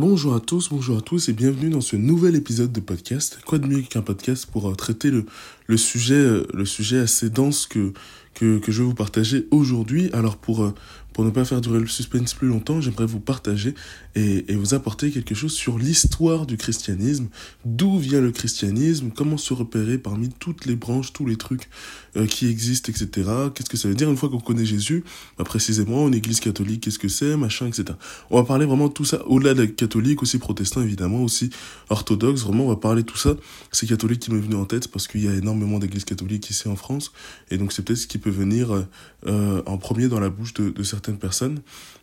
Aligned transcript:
Bonjour 0.00 0.34
à 0.34 0.40
tous, 0.40 0.70
bonjour 0.70 0.96
à 0.96 1.02
tous 1.02 1.28
et 1.28 1.34
bienvenue 1.34 1.68
dans 1.68 1.82
ce 1.82 1.94
nouvel 1.94 2.34
épisode 2.34 2.72
de 2.72 2.80
podcast. 2.80 3.38
Quoi 3.44 3.58
de 3.58 3.66
mieux 3.66 3.82
qu'un 3.82 4.00
podcast 4.00 4.46
pour 4.50 4.70
euh, 4.70 4.74
traiter 4.74 5.10
le, 5.10 5.26
le 5.66 5.76
sujet, 5.76 6.14
euh, 6.14 6.46
le 6.54 6.64
sujet 6.64 7.00
assez 7.00 7.28
dense 7.28 7.66
que, 7.66 7.92
que, 8.32 8.58
que 8.60 8.72
je 8.72 8.80
vais 8.80 8.88
vous 8.88 8.94
partager 8.94 9.46
aujourd'hui. 9.50 10.08
Alors 10.14 10.38
pour, 10.38 10.62
euh, 10.64 10.72
pour 11.20 11.26
ne 11.26 11.32
pas 11.32 11.44
faire 11.44 11.60
durer 11.60 11.80
le 11.80 11.86
suspense 11.86 12.32
plus 12.32 12.48
longtemps, 12.48 12.80
j'aimerais 12.80 13.04
vous 13.04 13.20
partager 13.20 13.74
et, 14.14 14.54
vous 14.54 14.72
apporter 14.72 15.10
quelque 15.10 15.34
chose 15.34 15.52
sur 15.52 15.78
l'histoire 15.78 16.46
du 16.46 16.56
christianisme, 16.56 17.28
d'où 17.66 17.98
vient 17.98 18.22
le 18.22 18.32
christianisme, 18.32 19.10
comment 19.14 19.36
se 19.36 19.52
repérer 19.52 19.98
parmi 19.98 20.30
toutes 20.30 20.64
les 20.64 20.76
branches, 20.76 21.12
tous 21.12 21.26
les 21.26 21.36
trucs 21.36 21.68
euh, 22.16 22.24
qui 22.26 22.48
existent, 22.48 22.90
etc. 22.90 23.28
Qu'est-ce 23.54 23.68
que 23.68 23.76
ça 23.76 23.86
veut 23.88 23.94
dire? 23.94 24.08
Une 24.08 24.16
fois 24.16 24.30
qu'on 24.30 24.40
connaît 24.40 24.64
Jésus, 24.64 25.04
bah, 25.36 25.44
précisément 25.44 26.04
en 26.04 26.12
église 26.12 26.40
catholique, 26.40 26.84
qu'est-ce 26.84 26.98
que 26.98 27.08
c'est, 27.08 27.36
machin, 27.36 27.66
etc. 27.66 27.84
On 28.30 28.36
va 28.36 28.44
parler 28.44 28.64
vraiment 28.64 28.88
de 28.88 28.94
tout 28.94 29.04
ça, 29.04 29.22
au-delà 29.26 29.52
de 29.52 29.66
catholique, 29.66 30.22
aussi 30.22 30.38
protestant 30.38 30.80
évidemment, 30.80 31.22
aussi 31.22 31.50
orthodoxe, 31.90 32.44
vraiment 32.44 32.64
on 32.64 32.70
va 32.70 32.76
parler 32.76 33.02
de 33.02 33.06
tout 33.06 33.18
ça. 33.18 33.36
C'est 33.72 33.86
catholique 33.86 34.20
qui 34.20 34.32
m'est 34.32 34.40
venu 34.40 34.54
en 34.54 34.64
tête 34.64 34.88
parce 34.88 35.06
qu'il 35.06 35.22
y 35.22 35.28
a 35.28 35.34
énormément 35.34 35.78
d'églises 35.78 36.06
catholiques 36.06 36.48
ici 36.48 36.66
en 36.66 36.76
France, 36.76 37.12
et 37.50 37.58
donc 37.58 37.74
c'est 37.74 37.84
peut-être 37.84 37.98
ce 37.98 38.06
qui 38.06 38.16
peut 38.16 38.30
venir 38.30 38.86
euh, 39.26 39.62
en 39.66 39.78
premier 39.78 40.08
dans 40.08 40.20
la 40.20 40.30
bouche 40.30 40.54
de, 40.54 40.70
de 40.70 40.82
certaines 40.82 41.18
personnes. 41.18 41.60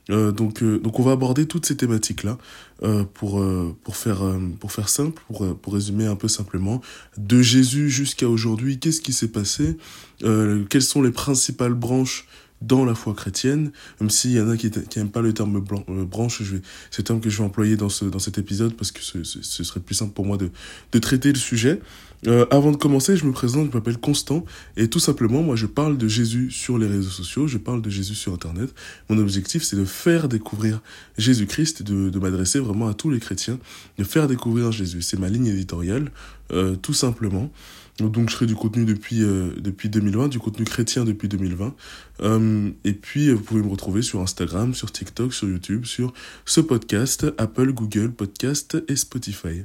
Euh, 0.09 0.31
donc, 0.31 0.63
euh, 0.63 0.79
donc 0.79 0.99
on 0.99 1.03
va 1.03 1.11
aborder 1.11 1.47
toutes 1.47 1.65
ces 1.65 1.75
thématiques-là 1.75 2.37
euh, 2.83 3.03
pour, 3.13 3.39
euh, 3.39 3.75
pour, 3.83 3.97
faire, 3.97 4.23
euh, 4.23 4.39
pour 4.59 4.71
faire 4.71 4.87
simple, 4.87 5.21
pour, 5.27 5.57
pour 5.57 5.73
résumer 5.73 6.05
un 6.05 6.15
peu 6.15 6.27
simplement. 6.27 6.81
De 7.17 7.41
Jésus 7.41 7.89
jusqu'à 7.89 8.29
aujourd'hui, 8.29 8.79
qu'est-ce 8.79 9.01
qui 9.01 9.13
s'est 9.13 9.27
passé? 9.31 9.77
Quelles 10.19 10.81
sont 10.81 11.01
les 11.01 11.11
principales 11.11 11.73
branches 11.73 12.27
dans 12.61 12.85
la 12.85 12.95
foi 12.95 13.13
chrétienne, 13.13 13.71
même 14.01 14.09
s'il 14.09 14.31
y 14.31 14.41
en 14.41 14.49
a 14.49 14.57
qui 14.57 14.71
n'aiment 14.95 15.11
pas 15.11 15.21
le 15.21 15.33
terme 15.33 15.63
euh, 15.89 16.05
branche, 16.05 16.41
je 16.41 16.55
vais, 16.55 16.61
c'est 16.89 16.99
le 16.99 17.03
terme 17.03 17.21
que 17.21 17.29
je 17.29 17.37
vais 17.37 17.43
employer 17.43 17.77
dans, 17.77 17.89
ce, 17.89 18.05
dans 18.05 18.19
cet 18.19 18.37
épisode 18.37 18.73
parce 18.73 18.91
que 18.91 19.01
ce, 19.01 19.23
ce, 19.23 19.41
ce 19.41 19.63
serait 19.63 19.79
plus 19.79 19.95
simple 19.95 20.13
pour 20.13 20.25
moi 20.25 20.37
de, 20.37 20.49
de 20.91 20.99
traiter 20.99 21.31
le 21.31 21.37
sujet. 21.37 21.79
Euh, 22.25 22.47
avant 22.49 22.71
de 22.71 22.77
commencer, 22.77 23.15
je 23.15 23.25
me 23.25 23.31
présente, 23.31 23.69
je 23.71 23.77
m'appelle 23.77 23.97
Constant 23.97 24.43
et 24.75 24.89
tout 24.89 24.99
simplement, 24.99 25.43
moi 25.43 25.55
je 25.55 25.67
parle 25.67 25.97
de 25.97 26.07
Jésus 26.07 26.49
sur 26.49 26.79
les 26.79 26.87
réseaux 26.87 27.11
sociaux, 27.11 27.47
je 27.47 27.59
parle 27.59 27.81
de 27.83 27.91
Jésus 27.91 28.15
sur 28.15 28.33
Internet. 28.33 28.73
Mon 29.09 29.19
objectif, 29.19 29.61
c'est 29.61 29.75
de 29.75 29.85
faire 29.85 30.27
découvrir 30.27 30.81
Jésus-Christ, 31.19 31.83
de, 31.83 32.09
de 32.09 32.19
m'adresser 32.19 32.59
vraiment 32.59 32.87
à 32.87 32.95
tous 32.95 33.11
les 33.11 33.19
chrétiens, 33.19 33.59
de 33.99 34.03
faire 34.03 34.27
découvrir 34.27 34.71
Jésus. 34.71 35.03
C'est 35.03 35.19
ma 35.19 35.29
ligne 35.29 35.47
éditoriale, 35.47 36.11
euh, 36.51 36.75
tout 36.75 36.93
simplement. 36.93 37.51
Donc 37.99 38.29
je 38.29 38.35
crée 38.35 38.45
du 38.45 38.55
contenu 38.55 38.85
depuis, 38.85 39.23
euh, 39.23 39.49
depuis 39.57 39.89
2020, 39.89 40.27
du 40.27 40.39
contenu 40.39 40.65
chrétien 40.65 41.03
depuis 41.03 41.27
2020. 41.27 41.75
Euh, 42.21 42.69
et 42.83 42.93
puis 42.93 43.31
vous 43.31 43.41
pouvez 43.41 43.61
me 43.61 43.69
retrouver 43.69 44.01
sur 44.01 44.21
Instagram, 44.21 44.73
sur 44.73 44.91
TikTok, 44.91 45.33
sur 45.33 45.47
YouTube, 45.49 45.85
sur 45.85 46.13
ce 46.45 46.61
podcast, 46.61 47.25
Apple, 47.37 47.73
Google, 47.73 48.11
Podcast 48.11 48.77
et 48.87 48.95
Spotify. 48.95 49.63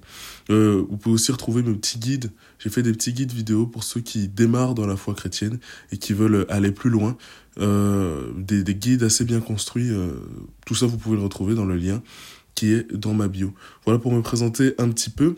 Euh, 0.50 0.84
vous 0.88 0.96
pouvez 0.96 1.14
aussi 1.14 1.30
retrouver 1.30 1.62
mes 1.62 1.74
petits 1.74 1.98
guides. 1.98 2.30
J'ai 2.58 2.70
fait 2.70 2.82
des 2.82 2.92
petits 2.92 3.12
guides 3.12 3.32
vidéo 3.32 3.66
pour 3.66 3.84
ceux 3.84 4.00
qui 4.00 4.28
démarrent 4.28 4.74
dans 4.74 4.86
la 4.86 4.96
foi 4.96 5.14
chrétienne 5.14 5.58
et 5.90 5.98
qui 5.98 6.14
veulent 6.14 6.46
aller 6.48 6.72
plus 6.72 6.90
loin. 6.90 7.16
Euh, 7.60 8.32
des, 8.36 8.64
des 8.64 8.74
guides 8.74 9.02
assez 9.02 9.24
bien 9.24 9.40
construits. 9.40 9.90
Euh, 9.90 10.12
tout 10.64 10.74
ça, 10.74 10.86
vous 10.86 10.96
pouvez 10.96 11.16
le 11.16 11.22
retrouver 11.22 11.54
dans 11.54 11.66
le 11.66 11.76
lien 11.76 12.02
qui 12.54 12.72
est 12.72 12.92
dans 12.92 13.14
ma 13.14 13.28
bio. 13.28 13.52
Voilà 13.84 13.98
pour 13.98 14.12
me 14.12 14.22
présenter 14.22 14.74
un 14.78 14.88
petit 14.88 15.10
peu. 15.10 15.36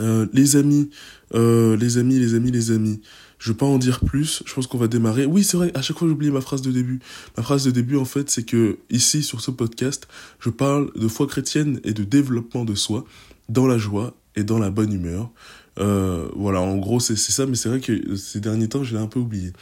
Euh, 0.00 0.26
les 0.32 0.56
amis, 0.56 0.90
euh, 1.34 1.76
les 1.76 1.98
amis, 1.98 2.18
les 2.18 2.34
amis, 2.34 2.50
les 2.50 2.70
amis. 2.70 3.00
Je 3.38 3.52
vais 3.52 3.56
pas 3.56 3.66
en 3.66 3.78
dire 3.78 4.00
plus. 4.00 4.42
Je 4.44 4.52
pense 4.52 4.66
qu'on 4.66 4.78
va 4.78 4.88
démarrer. 4.88 5.24
Oui, 5.26 5.44
c'est 5.44 5.56
vrai. 5.56 5.70
À 5.74 5.82
chaque 5.82 5.98
fois, 5.98 6.08
j'oublie 6.08 6.30
ma 6.30 6.40
phrase 6.40 6.62
de 6.62 6.70
début. 6.70 7.00
Ma 7.36 7.42
phrase 7.42 7.64
de 7.64 7.70
début, 7.70 7.96
en 7.96 8.04
fait, 8.04 8.28
c'est 8.28 8.42
que 8.42 8.78
ici, 8.90 9.22
sur 9.22 9.40
ce 9.40 9.50
podcast, 9.50 10.08
je 10.40 10.50
parle 10.50 10.92
de 10.94 11.08
foi 11.08 11.26
chrétienne 11.26 11.80
et 11.84 11.92
de 11.92 12.04
développement 12.04 12.64
de 12.64 12.74
soi 12.74 13.04
dans 13.48 13.66
la 13.66 13.78
joie 13.78 14.14
et 14.36 14.44
dans 14.44 14.58
la 14.58 14.70
bonne 14.70 14.92
humeur. 14.92 15.30
Euh, 15.78 16.28
voilà, 16.36 16.60
en 16.60 16.76
gros, 16.76 17.00
c'est 17.00 17.16
ça. 17.16 17.46
Mais 17.46 17.56
c'est 17.56 17.68
vrai 17.68 17.80
que 17.80 18.14
ces 18.16 18.40
derniers 18.40 18.68
temps, 18.68 18.84
je 18.84 18.94
l'ai 18.94 19.02
un 19.02 19.06
peu 19.06 19.20
oublié. 19.20 19.52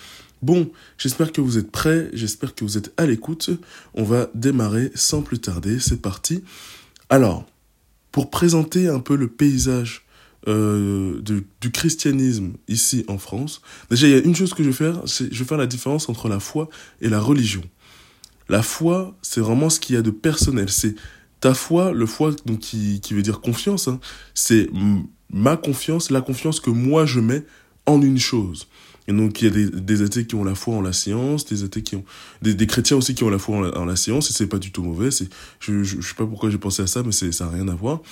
Bon, 0.42 0.70
j'espère 0.98 1.32
que 1.32 1.40
vous 1.40 1.58
êtes 1.58 1.70
prêts. 1.70 2.10
J'espère 2.12 2.54
que 2.54 2.64
vous 2.64 2.78
êtes 2.78 2.92
à 2.96 3.06
l'écoute. 3.06 3.50
On 3.94 4.04
va 4.04 4.28
démarrer 4.34 4.90
sans 4.94 5.22
plus 5.22 5.38
tarder. 5.38 5.78
C'est 5.78 6.02
parti. 6.02 6.42
Alors, 7.10 7.46
pour 8.12 8.30
présenter 8.30 8.88
un 8.88 9.00
peu 9.00 9.16
le 9.16 9.28
paysage 9.28 10.04
euh, 10.46 11.20
de, 11.20 11.44
du 11.60 11.70
christianisme 11.70 12.52
ici 12.68 13.04
en 13.08 13.18
France. 13.18 13.60
Déjà, 13.90 14.06
il 14.06 14.12
y 14.12 14.16
a 14.16 14.22
une 14.22 14.36
chose 14.36 14.54
que 14.54 14.62
je 14.62 14.68
vais 14.68 14.74
faire, 14.74 15.02
c'est 15.06 15.32
je 15.32 15.38
vais 15.38 15.48
faire 15.48 15.58
la 15.58 15.66
différence 15.66 16.08
entre 16.08 16.28
la 16.28 16.40
foi 16.40 16.68
et 17.00 17.08
la 17.08 17.20
religion. 17.20 17.62
La 18.48 18.62
foi, 18.62 19.16
c'est 19.20 19.40
vraiment 19.40 19.68
ce 19.68 19.80
qu'il 19.80 19.96
y 19.96 19.98
a 19.98 20.02
de 20.02 20.10
personnel. 20.10 20.70
C'est 20.70 20.94
ta 21.40 21.54
foi, 21.54 21.92
le 21.92 22.06
foi 22.06 22.32
donc 22.46 22.60
qui, 22.60 23.00
qui 23.00 23.14
veut 23.14 23.22
dire 23.22 23.40
confiance. 23.40 23.88
Hein, 23.88 24.00
c'est 24.34 24.70
ma 25.30 25.56
confiance, 25.56 26.10
la 26.10 26.20
confiance 26.20 26.60
que 26.60 26.70
moi 26.70 27.04
je 27.04 27.20
mets 27.20 27.44
en 27.86 28.00
une 28.00 28.18
chose. 28.18 28.68
Et 29.08 29.12
donc, 29.12 29.40
il 29.40 29.44
y 29.46 29.48
a 29.48 29.50
des, 29.50 29.70
des 29.70 30.02
athées 30.02 30.26
qui 30.26 30.34
ont 30.34 30.44
la 30.44 30.54
foi 30.54 30.74
en 30.74 30.82
la 30.82 30.92
science, 30.92 31.46
des 31.46 31.64
athées 31.64 31.82
qui 31.82 31.96
ont, 31.96 32.04
des, 32.42 32.54
des 32.54 32.66
chrétiens 32.66 32.98
aussi 32.98 33.14
qui 33.14 33.24
ont 33.24 33.30
la 33.30 33.38
foi 33.38 33.56
en 33.56 33.60
la, 33.62 33.78
en 33.78 33.86
la 33.86 33.96
science, 33.96 34.28
et 34.30 34.34
c'est 34.34 34.46
pas 34.46 34.58
du 34.58 34.70
tout 34.70 34.82
mauvais, 34.82 35.08
je, 35.60 35.82
je, 35.82 36.00
sais 36.02 36.14
pas 36.14 36.26
pourquoi 36.26 36.50
j'ai 36.50 36.58
pensé 36.58 36.82
à 36.82 36.86
ça, 36.86 37.02
mais 37.02 37.12
ça 37.12 37.46
a 37.46 37.48
rien 37.48 37.66
à 37.68 37.74
voir. 37.74 38.02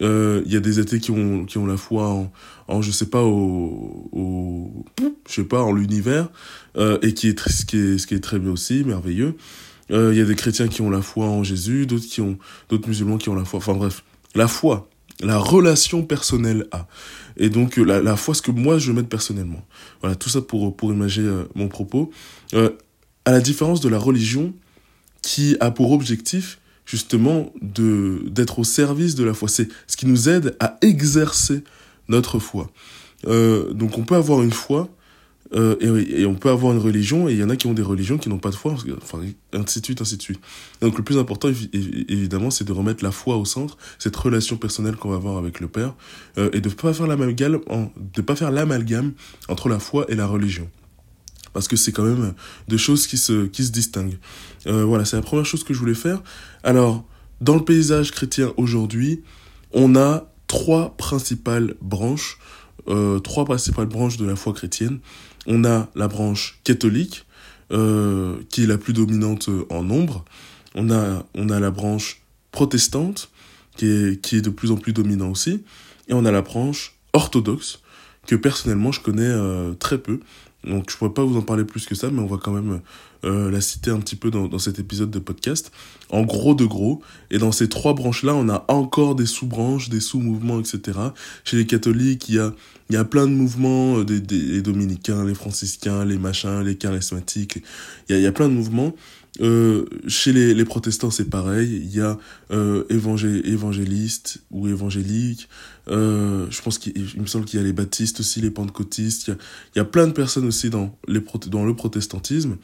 Euh, 0.00 0.42
il 0.46 0.52
y 0.52 0.56
a 0.56 0.60
des 0.60 0.78
athées 0.78 1.00
qui 1.00 1.10
ont, 1.10 1.44
qui 1.44 1.58
ont 1.58 1.66
la 1.66 1.76
foi 1.76 2.30
en, 2.68 2.82
je 2.82 2.90
sais 2.90 3.06
pas, 3.06 3.22
au, 3.22 4.84
je 5.28 5.32
sais 5.32 5.44
pas, 5.44 5.62
en 5.62 5.72
l'univers, 5.72 6.28
euh, 6.76 6.98
et 7.02 7.12
qui 7.12 7.28
est, 7.28 7.48
ce 7.48 7.66
qui 8.06 8.14
est, 8.14 8.20
très 8.20 8.38
bien 8.38 8.50
aussi, 8.50 8.84
merveilleux. 8.84 9.36
Euh, 9.90 10.12
il 10.12 10.18
y 10.18 10.22
a 10.22 10.24
des 10.24 10.34
chrétiens 10.34 10.68
qui 10.68 10.80
ont 10.80 10.90
la 10.90 11.02
foi 11.02 11.26
en 11.26 11.42
Jésus, 11.42 11.86
d'autres 11.86 12.06
qui 12.06 12.20
ont, 12.20 12.38
d'autres 12.68 12.88
musulmans 12.88 13.18
qui 13.18 13.28
ont 13.28 13.34
la 13.34 13.44
foi, 13.44 13.58
enfin 13.58 13.74
bref. 13.74 14.02
La 14.34 14.48
foi, 14.48 14.88
la 15.20 15.38
relation 15.38 16.02
personnelle 16.02 16.66
à. 16.72 16.86
Et 17.36 17.50
donc 17.50 17.76
la, 17.76 18.00
la 18.00 18.16
foi, 18.16 18.34
ce 18.34 18.42
que 18.42 18.50
moi 18.50 18.78
je 18.78 18.92
mets 18.92 19.02
personnellement. 19.02 19.64
Voilà, 20.00 20.16
tout 20.16 20.30
ça 20.30 20.40
pour, 20.40 20.74
pour 20.74 20.92
imager 20.92 21.22
euh, 21.22 21.44
mon 21.54 21.68
propos. 21.68 22.10
Euh, 22.54 22.70
à 23.24 23.32
la 23.32 23.40
différence 23.40 23.80
de 23.80 23.88
la 23.88 23.98
religion, 23.98 24.54
qui 25.20 25.56
a 25.60 25.70
pour 25.70 25.92
objectif 25.92 26.58
justement 26.86 27.52
de 27.60 28.22
d'être 28.28 28.58
au 28.58 28.64
service 28.64 29.14
de 29.14 29.24
la 29.24 29.34
foi. 29.34 29.48
C'est 29.48 29.68
ce 29.86 29.96
qui 29.96 30.06
nous 30.06 30.28
aide 30.28 30.56
à 30.60 30.78
exercer 30.82 31.62
notre 32.08 32.38
foi. 32.38 32.70
Euh, 33.26 33.72
donc 33.72 33.98
on 33.98 34.02
peut 34.02 34.16
avoir 34.16 34.42
une 34.42 34.52
foi 34.52 34.88
euh, 35.54 35.76
et, 36.08 36.24
on 36.24 36.34
peut 36.34 36.48
avoir 36.48 36.72
une 36.72 36.78
religion 36.78 37.28
et 37.28 37.32
il 37.32 37.38
y 37.38 37.44
en 37.44 37.50
a 37.50 37.56
qui 37.56 37.66
ont 37.66 37.74
des 37.74 37.82
religions 37.82 38.16
qui 38.16 38.28
n'ont 38.28 38.38
pas 38.38 38.50
de 38.50 38.54
foi, 38.54 38.74
enfin 39.02 39.20
ainsi 39.52 39.80
de 39.80 39.84
suite, 39.84 40.00
ainsi 40.00 40.16
de 40.16 40.22
suite. 40.22 40.40
Donc 40.80 40.96
le 40.96 41.04
plus 41.04 41.18
important 41.18 41.48
évidemment 41.48 42.50
c'est 42.50 42.64
de 42.64 42.72
remettre 42.72 43.04
la 43.04 43.12
foi 43.12 43.36
au 43.36 43.44
centre, 43.44 43.76
cette 43.98 44.16
relation 44.16 44.56
personnelle 44.56 44.96
qu'on 44.96 45.10
va 45.10 45.16
avoir 45.16 45.36
avec 45.36 45.60
le 45.60 45.68
Père 45.68 45.94
euh, 46.38 46.50
et 46.52 46.60
de 46.60 46.68
pas 46.68 46.92
pas 48.22 48.36
faire 48.36 48.50
l'amalgame 48.50 49.12
entre 49.48 49.68
la 49.68 49.78
foi 49.78 50.06
et 50.08 50.14
la 50.14 50.26
religion 50.26 50.68
parce 51.52 51.68
que 51.68 51.76
c'est 51.76 51.92
quand 51.92 52.04
même 52.04 52.34
deux 52.68 52.76
choses 52.76 53.06
qui 53.06 53.18
se, 53.18 53.46
distinguent. 53.70 54.18
Euh, 54.66 54.84
voilà, 54.84 55.04
c'est 55.04 55.16
la 55.16 55.22
première 55.22 55.46
chose 55.46 55.64
que 55.64 55.74
je 55.74 55.78
voulais 55.78 55.94
faire. 55.94 56.22
Alors, 56.62 57.04
dans 57.40 57.54
le 57.54 57.64
paysage 57.64 58.10
chrétien 58.10 58.52
aujourd'hui, 58.56 59.22
on 59.72 59.96
a 59.96 60.30
trois 60.46 60.96
principales 60.96 61.74
branches, 61.80 62.38
euh, 62.88 63.18
trois 63.18 63.44
principales 63.44 63.86
branches 63.86 64.16
de 64.16 64.24
la 64.24 64.36
foi 64.36 64.52
chrétienne. 64.52 65.00
On 65.46 65.64
a 65.64 65.88
la 65.94 66.08
branche 66.08 66.60
catholique, 66.64 67.26
euh, 67.72 68.36
qui 68.48 68.64
est 68.64 68.66
la 68.66 68.78
plus 68.78 68.92
dominante 68.92 69.48
en 69.70 69.82
nombre. 69.82 70.24
On 70.74 70.90
a, 70.90 71.24
la 71.34 71.70
branche 71.70 72.22
protestante, 72.50 73.30
qui 73.76 73.86
est, 73.86 74.40
de 74.40 74.50
plus 74.50 74.70
en 74.70 74.76
plus 74.76 74.92
dominante 74.92 75.32
aussi. 75.32 75.64
Et 76.08 76.14
on 76.14 76.24
a 76.24 76.30
la 76.30 76.42
branche 76.42 76.94
orthodoxe, 77.12 77.80
que 78.26 78.36
personnellement 78.36 78.92
je 78.92 79.00
connais 79.00 79.34
très 79.78 79.98
peu. 79.98 80.20
Donc 80.64 80.90
je 80.90 80.96
pourrais 80.96 81.12
pas 81.12 81.24
vous 81.24 81.36
en 81.36 81.42
parler 81.42 81.64
plus 81.64 81.86
que 81.86 81.94
ça, 81.94 82.10
mais 82.10 82.20
on 82.20 82.26
va 82.26 82.36
quand 82.36 82.52
même 82.52 82.80
euh, 83.24 83.50
la 83.50 83.60
citer 83.60 83.90
un 83.90 83.98
petit 83.98 84.16
peu 84.16 84.30
dans, 84.30 84.46
dans 84.46 84.58
cet 84.58 84.78
épisode 84.78 85.10
de 85.10 85.18
podcast. 85.18 85.72
En 86.10 86.22
gros 86.22 86.54
de 86.54 86.64
gros, 86.64 87.02
et 87.30 87.38
dans 87.38 87.52
ces 87.52 87.68
trois 87.68 87.94
branches-là, 87.94 88.34
on 88.34 88.48
a 88.48 88.64
encore 88.68 89.14
des 89.14 89.26
sous-branches, 89.26 89.88
des 89.88 90.00
sous-mouvements, 90.00 90.60
etc. 90.60 90.98
Chez 91.44 91.56
les 91.56 91.66
catholiques, 91.66 92.28
il 92.28 92.36
y 92.36 92.38
a, 92.38 92.52
il 92.90 92.94
y 92.94 92.98
a 92.98 93.04
plein 93.04 93.26
de 93.26 93.32
mouvements, 93.32 93.98
euh, 93.98 94.04
des, 94.04 94.20
des, 94.20 94.62
dominicains, 94.62 95.24
les 95.24 95.34
franciscains, 95.34 96.04
les 96.04 96.18
machins, 96.18 96.62
les 96.62 96.76
charismatiques, 96.76 97.62
il 98.08 98.12
y 98.12 98.14
a, 98.14 98.18
il 98.18 98.22
y 98.22 98.26
a 98.26 98.32
plein 98.32 98.48
de 98.48 98.54
mouvements. 98.54 98.94
Euh, 99.40 99.86
chez 100.08 100.32
les, 100.32 100.52
les 100.52 100.64
protestants, 100.64 101.10
c'est 101.10 101.30
pareil. 101.30 101.80
Il 101.84 101.94
y 101.94 102.00
a 102.00 102.18
euh, 102.50 102.84
évangé, 102.90 103.48
évangéliste 103.48 104.38
ou 104.50 104.68
évangélique. 104.68 105.48
Euh, 105.88 106.46
je 106.50 106.60
pense 106.60 106.78
qu'il 106.78 106.94
me 107.16 107.26
semble 107.26 107.46
qu'il 107.46 107.58
y 107.58 107.62
a 107.62 107.66
les 107.66 107.72
baptistes 107.72 108.20
aussi, 108.20 108.40
les 108.40 108.50
pentecôtistes. 108.50 109.28
Il 109.28 109.30
y 109.30 109.32
a, 109.32 109.36
il 109.74 109.78
y 109.78 109.80
a 109.80 109.84
plein 109.84 110.06
de 110.06 110.12
personnes 110.12 110.46
aussi 110.46 110.70
dans, 110.70 110.96
les, 111.08 111.22
dans 111.48 111.64
le 111.64 111.74
protestantisme. 111.74 112.56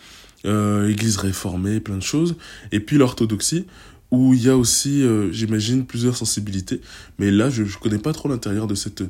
Euh, 0.45 0.89
Église 0.89 1.17
réformée, 1.17 1.81
plein 1.81 1.97
de 1.97 2.03
choses. 2.03 2.37
Et 2.71 2.81
puis 2.81 2.97
l'orthodoxie, 2.99 3.65
où 4.11 4.35
il 4.35 4.43
y 4.43 4.49
a 4.49 4.57
aussi, 4.57 5.03
euh, 5.03 5.33
j'imagine, 5.33 5.85
plusieurs 5.85 6.17
sensibilités. 6.17 6.81
Mais 7.19 7.31
là, 7.31 7.51
je 7.51 7.63
ne 7.63 7.69
connais 7.81 7.99
pas 7.99 8.13
trop 8.13 8.29
l'intérieur 8.29 8.67
de 8.67 8.75
cette, 8.75 9.03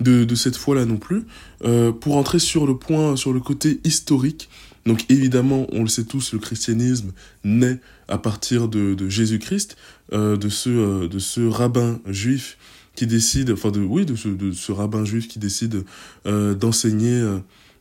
de, 0.00 0.24
de 0.24 0.34
cette 0.34 0.56
foi-là 0.56 0.84
non 0.84 0.96
plus. 0.96 1.24
Euh, 1.64 1.92
pour 1.92 2.16
entrer 2.16 2.38
sur 2.38 2.66
le 2.66 2.76
point, 2.76 3.16
sur 3.16 3.32
le 3.32 3.40
côté 3.40 3.80
historique 3.84 4.48
Donc 4.86 5.10
évidemment, 5.10 5.66
on 5.72 5.82
le 5.82 5.88
sait 5.88 6.04
tous, 6.04 6.32
le 6.32 6.38
christianisme 6.38 7.12
naît 7.42 7.80
à 8.08 8.18
partir 8.18 8.68
de, 8.68 8.94
de 8.94 9.08
Jésus-Christ, 9.08 9.76
euh, 10.12 10.36
de, 10.36 10.48
ce, 10.48 10.68
euh, 10.70 11.08
de 11.08 11.18
ce 11.18 11.40
rabbin 11.40 12.00
juif 12.06 12.58
qui 12.94 13.06
décide, 13.06 13.50
enfin 13.50 13.70
de, 13.70 13.80
oui, 13.80 14.04
de 14.04 14.14
ce, 14.14 14.72
rabbin 14.72 15.04
juif 15.04 15.26
qui 15.26 15.38
décide 15.38 15.84
euh, 16.26 16.54
d'enseigner 16.54 17.22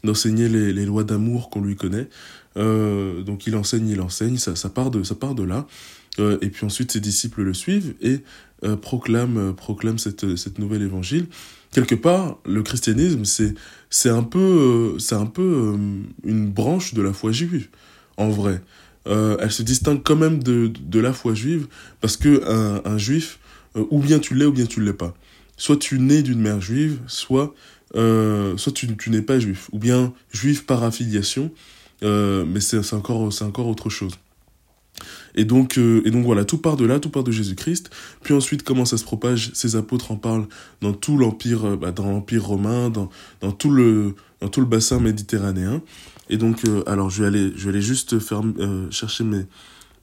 d'enseigner 0.03 0.49
les, 0.49 0.85
lois 0.85 1.05
d'amour 1.05 1.49
qu'on 1.49 1.61
lui 1.61 1.77
connaît. 1.77 2.09
Donc 2.57 3.47
il 3.47 3.55
enseigne, 3.55 3.87
il 3.87 4.01
enseigne, 4.01 4.35
ça, 4.37 4.53
ça, 4.55 4.69
part, 4.69 4.91
de, 4.91 5.01
ça 5.03 5.15
part 5.15 5.33
de 5.33 5.43
là. 5.43 5.65
Et 6.19 6.49
puis 6.49 6.65
ensuite 6.65 6.91
ses 6.91 6.99
disciples 6.99 7.41
le 7.41 7.53
suivent 7.53 7.93
et 8.01 8.19
proclament, 8.81 9.53
proclament 9.53 9.97
cette, 9.97 10.35
cette 10.35 10.59
nouvelle 10.59 10.81
évangile. 10.81 11.27
Quelque 11.73 11.95
part, 11.95 12.37
le 12.45 12.61
christianisme, 12.63 13.25
c'est, 13.25 13.53
c'est 13.89 14.09
un 14.09 14.23
peu, 14.23 14.39
euh, 14.95 14.99
c'est 14.99 15.15
un 15.15 15.25
peu 15.25 15.75
une 16.23 16.49
branche 16.49 16.93
de 16.93 17.01
la 17.01 17.13
foi 17.13 17.31
juive, 17.31 17.67
en 18.17 18.29
vrai. 18.29 18.61
elle 19.05 19.51
se 19.51 19.63
distingue 19.63 20.01
quand 20.03 20.15
même 20.15 20.41
de, 20.41 20.67
de 20.67 20.99
la 20.99 21.11
foi 21.11 21.33
juive 21.33 21.67
parce 21.99 22.15
que 22.15 22.47
un, 22.47 22.81
un 22.85 22.97
juif, 22.97 23.39
ou 23.75 23.99
bien 23.99 24.19
tu 24.19 24.35
l'es 24.35 24.45
ou 24.45 24.51
bien 24.53 24.65
tu 24.65 24.81
l'es 24.81 24.93
pas. 24.93 25.13
Soit 25.57 25.77
tu 25.77 25.99
nais 25.99 26.21
d'une 26.21 26.39
mère 26.39 26.61
juive, 26.61 26.99
soit 27.07 27.53
euh, 27.95 28.57
soit 28.57 28.71
tu, 28.71 28.95
tu 28.97 29.11
n'es 29.11 29.21
pas 29.21 29.39
juif, 29.39 29.69
ou 29.71 29.77
bien 29.77 30.13
juif 30.31 30.65
par 30.65 30.83
affiliation, 30.83 31.51
euh, 32.01 32.43
mais 32.45 32.59
c'est 32.59 32.93
encore, 32.93 33.31
c'est 33.31 33.43
encore 33.43 33.67
autre 33.67 33.89
chose. 33.89 34.13
Et 35.35 35.45
donc, 35.45 35.77
euh, 35.77 36.01
et 36.05 36.11
donc 36.11 36.25
voilà, 36.25 36.45
tout 36.45 36.57
part 36.57 36.77
de 36.77 36.85
là, 36.85 36.99
tout 36.99 37.09
part 37.09 37.23
de 37.23 37.31
Jésus-Christ. 37.31 37.89
Puis 38.21 38.33
ensuite, 38.33 38.63
comment 38.63 38.85
ça 38.85 38.97
se 38.97 39.03
propage? 39.03 39.51
Ces 39.53 39.75
apôtres 39.75 40.11
en 40.11 40.15
parlent 40.15 40.47
dans 40.81 40.93
tout 40.93 41.17
l'empire, 41.17 41.65
euh, 41.65 41.75
bah, 41.75 41.91
dans 41.91 42.09
l'empire 42.09 42.45
romain, 42.45 42.89
dans, 42.89 43.09
dans 43.41 43.51
tout 43.51 43.71
le, 43.71 44.15
dans 44.41 44.49
tout 44.49 44.59
le 44.59 44.67
bassin 44.67 44.99
méditerranéen. 44.99 45.81
Et 46.29 46.37
donc, 46.37 46.65
euh, 46.65 46.83
alors 46.87 47.09
je 47.09 47.23
vais 47.23 47.27
aller, 47.27 47.51
je 47.55 47.63
vais 47.65 47.69
aller 47.69 47.81
juste 47.81 48.15
chercher 48.91 49.23
mes, 49.23 49.45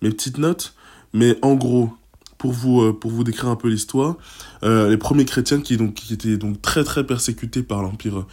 mes 0.02 0.10
petites 0.10 0.38
notes. 0.38 0.74
Mais 1.12 1.36
en 1.42 1.54
gros, 1.54 1.90
pour 2.38 2.52
vous, 2.52 2.92
pour 2.94 3.10
vous 3.10 3.24
décrire 3.24 3.50
un 3.50 3.56
peu 3.56 3.68
l'histoire, 3.68 4.16
les 4.62 4.96
premiers 4.96 5.24
chrétiens 5.24 5.60
qui, 5.60 5.76
donc, 5.76 5.94
qui 5.94 6.14
étaient 6.14 6.36
donc 6.36 6.62
très 6.62 6.84
très 6.84 7.04
persécutés 7.04 7.62
par 7.62 7.82
l'empire, 7.82 8.26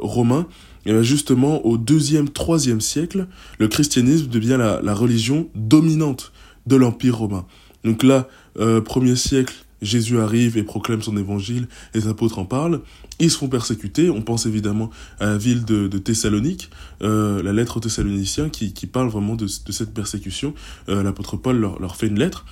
romain, 0.00 0.46
bien 0.92 1.02
justement 1.02 1.64
au 1.64 1.78
deuxième, 1.78 2.28
troisième 2.28 2.80
siècle, 2.80 3.26
le 3.58 3.68
christianisme 3.68 4.28
devient 4.28 4.56
la, 4.58 4.80
la 4.82 4.94
religion 4.94 5.48
dominante 5.54 6.32
de 6.66 6.76
l'empire 6.76 7.16
romain. 7.18 7.46
Donc 7.84 8.02
là, 8.02 8.28
euh, 8.58 8.80
premier 8.80 9.16
siècle, 9.16 9.54
Jésus 9.82 10.18
arrive 10.18 10.56
et 10.56 10.62
proclame 10.62 11.02
son 11.02 11.16
évangile, 11.16 11.68
les 11.94 12.08
apôtres 12.08 12.38
en 12.38 12.46
parlent, 12.46 12.80
ils 13.18 13.30
se 13.30 13.36
font 13.36 13.48
persécuter, 13.48 14.08
on 14.08 14.22
pense 14.22 14.46
évidemment 14.46 14.90
à 15.20 15.26
la 15.26 15.36
ville 15.36 15.64
de, 15.64 15.88
de 15.88 15.98
Thessalonique, 15.98 16.70
euh, 17.02 17.42
la 17.42 17.52
lettre 17.52 17.76
aux 17.76 17.80
Thessaloniciens 17.80 18.48
qui, 18.48 18.72
qui 18.72 18.86
parle 18.86 19.08
vraiment 19.08 19.36
de, 19.36 19.44
de 19.44 19.72
cette 19.72 19.92
persécution, 19.92 20.54
euh, 20.88 21.02
l'apôtre 21.02 21.36
Paul 21.36 21.58
leur, 21.58 21.80
leur 21.80 21.96
fait 21.96 22.06
une 22.06 22.18
lettre, 22.18 22.46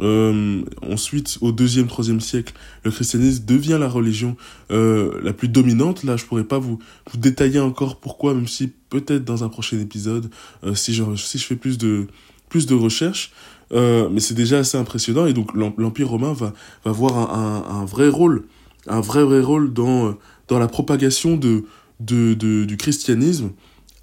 euh, 0.00 0.62
ensuite, 0.82 1.38
au 1.40 1.52
deuxième, 1.52 1.86
troisième 1.86 2.20
siècle, 2.20 2.54
le 2.84 2.90
christianisme 2.90 3.44
devient 3.44 3.78
la 3.78 3.88
religion 3.88 4.36
euh, 4.70 5.20
la 5.22 5.32
plus 5.32 5.48
dominante. 5.48 6.04
Là, 6.04 6.16
je 6.16 6.24
pourrais 6.24 6.44
pas 6.44 6.58
vous, 6.58 6.78
vous 7.10 7.18
détailler 7.18 7.60
encore 7.60 7.96
pourquoi, 7.96 8.34
même 8.34 8.48
si 8.48 8.72
peut-être 8.90 9.24
dans 9.24 9.44
un 9.44 9.48
prochain 9.48 9.78
épisode, 9.78 10.30
euh, 10.64 10.74
si, 10.74 10.94
je, 10.94 11.04
si 11.16 11.38
je 11.38 11.44
fais 11.46 11.56
plus 11.56 11.78
de, 11.78 12.06
plus 12.48 12.66
de 12.66 12.74
recherches. 12.74 13.32
Mais 13.72 14.20
c'est 14.20 14.34
déjà 14.34 14.58
assez 14.58 14.78
impressionnant 14.78 15.26
et 15.26 15.32
donc 15.32 15.52
l'Empire 15.54 16.08
romain 16.08 16.32
va, 16.32 16.52
va 16.84 16.90
avoir 16.90 17.18
un, 17.18 17.64
un, 17.68 17.80
un, 17.80 17.84
vrai 17.84 18.08
rôle, 18.08 18.44
un 18.86 19.00
vrai 19.00 19.24
vrai 19.24 19.40
rôle 19.40 19.72
dans, 19.72 20.14
dans 20.46 20.60
la 20.60 20.68
propagation 20.68 21.36
de, 21.36 21.64
de, 21.98 22.34
de 22.34 22.64
du 22.66 22.76
christianisme 22.76 23.50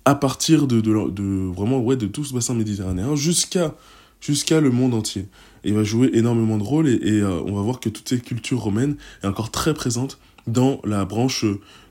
à 0.03 0.15
partir 0.15 0.67
de, 0.67 0.81
de, 0.81 1.09
de, 1.09 1.23
vraiment 1.53 1.79
ouais, 1.79 1.95
de 1.95 2.07
tout 2.07 2.25
ce 2.25 2.33
bassin 2.33 2.53
méditerranéen 2.53 3.15
jusqu'à 3.15 3.75
jusqu'à 4.19 4.59
le 4.61 4.71
monde 4.71 4.93
entier. 4.93 5.27
Il 5.63 5.73
va 5.73 5.83
jouer 5.83 6.09
énormément 6.13 6.57
de 6.57 6.63
rôles 6.63 6.89
et, 6.89 7.21
euh, 7.21 7.41
on 7.45 7.55
va 7.55 7.61
voir 7.61 7.79
que 7.79 7.89
toute 7.89 8.07
cette 8.07 8.23
culture 8.23 8.59
romaine 8.59 8.95
est 9.23 9.27
encore 9.27 9.51
très 9.51 9.73
présente 9.73 10.19
dans 10.47 10.81
la 10.83 11.05
branche, 11.05 11.45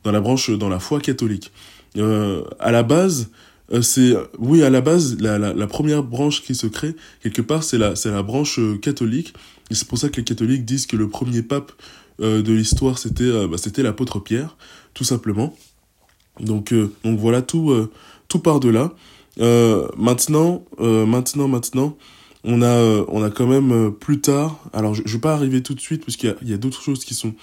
dans 0.04 0.12
la 0.12 0.20
branche, 0.20 0.50
dans 0.50 0.68
la 0.68 0.80
foi 0.80 1.00
catholique. 1.00 1.52
Euh, 1.96 2.44
à 2.58 2.70
la 2.70 2.82
base, 2.82 3.30
euh, 3.72 3.82
c'est 3.82 4.14
oui 4.38 4.62
à 4.62 4.70
la 4.70 4.80
base 4.80 5.18
la, 5.20 5.38
la, 5.38 5.66
première 5.66 6.02
branche 6.02 6.42
qui 6.42 6.54
se 6.54 6.66
crée 6.66 6.96
quelque 7.22 7.42
part 7.42 7.62
c'est 7.62 7.78
la 7.78 7.94
c'est 7.94 8.10
la 8.10 8.22
branche 8.22 8.58
euh, 8.58 8.78
catholique. 8.78 9.34
Et 9.70 9.74
c'est 9.74 9.86
pour 9.86 9.98
ça 9.98 10.08
que 10.08 10.16
les 10.16 10.24
catholiques 10.24 10.64
disent 10.64 10.86
que 10.86 10.96
le 10.96 11.08
premier 11.08 11.42
pape 11.42 11.72
de 12.20 12.52
l'histoire 12.52 12.98
c'était 12.98 13.46
bah, 13.46 13.56
c'était 13.56 13.82
l'apôtre 13.82 14.18
Pierre 14.18 14.56
tout 14.94 15.04
simplement. 15.04 15.56
Donc 16.40 16.74
donc 16.74 17.18
voilà 17.18 17.40
tout 17.40 17.88
tout 18.28 18.40
part 18.40 18.60
de 18.60 18.68
là 18.68 18.92
maintenant 19.96 20.64
maintenant 20.80 21.48
maintenant 21.48 21.96
on 22.44 22.62
a 22.62 23.04
on 23.08 23.22
a 23.22 23.30
quand 23.30 23.46
même 23.46 23.92
plus 23.92 24.20
tard 24.20 24.58
alors 24.72 24.94
je, 24.94 25.02
je 25.04 25.14
vais 25.14 25.20
pas 25.20 25.34
arriver 25.34 25.62
tout 25.62 25.74
de 25.74 25.80
suite 25.80 26.04
parce 26.04 26.16
qu'il 26.16 26.34
y 26.42 26.52
a, 26.52 26.54
a 26.54 26.58
d'autres 26.58 26.82
choses 26.82 27.04
qui 27.04 27.14
sont 27.14 27.34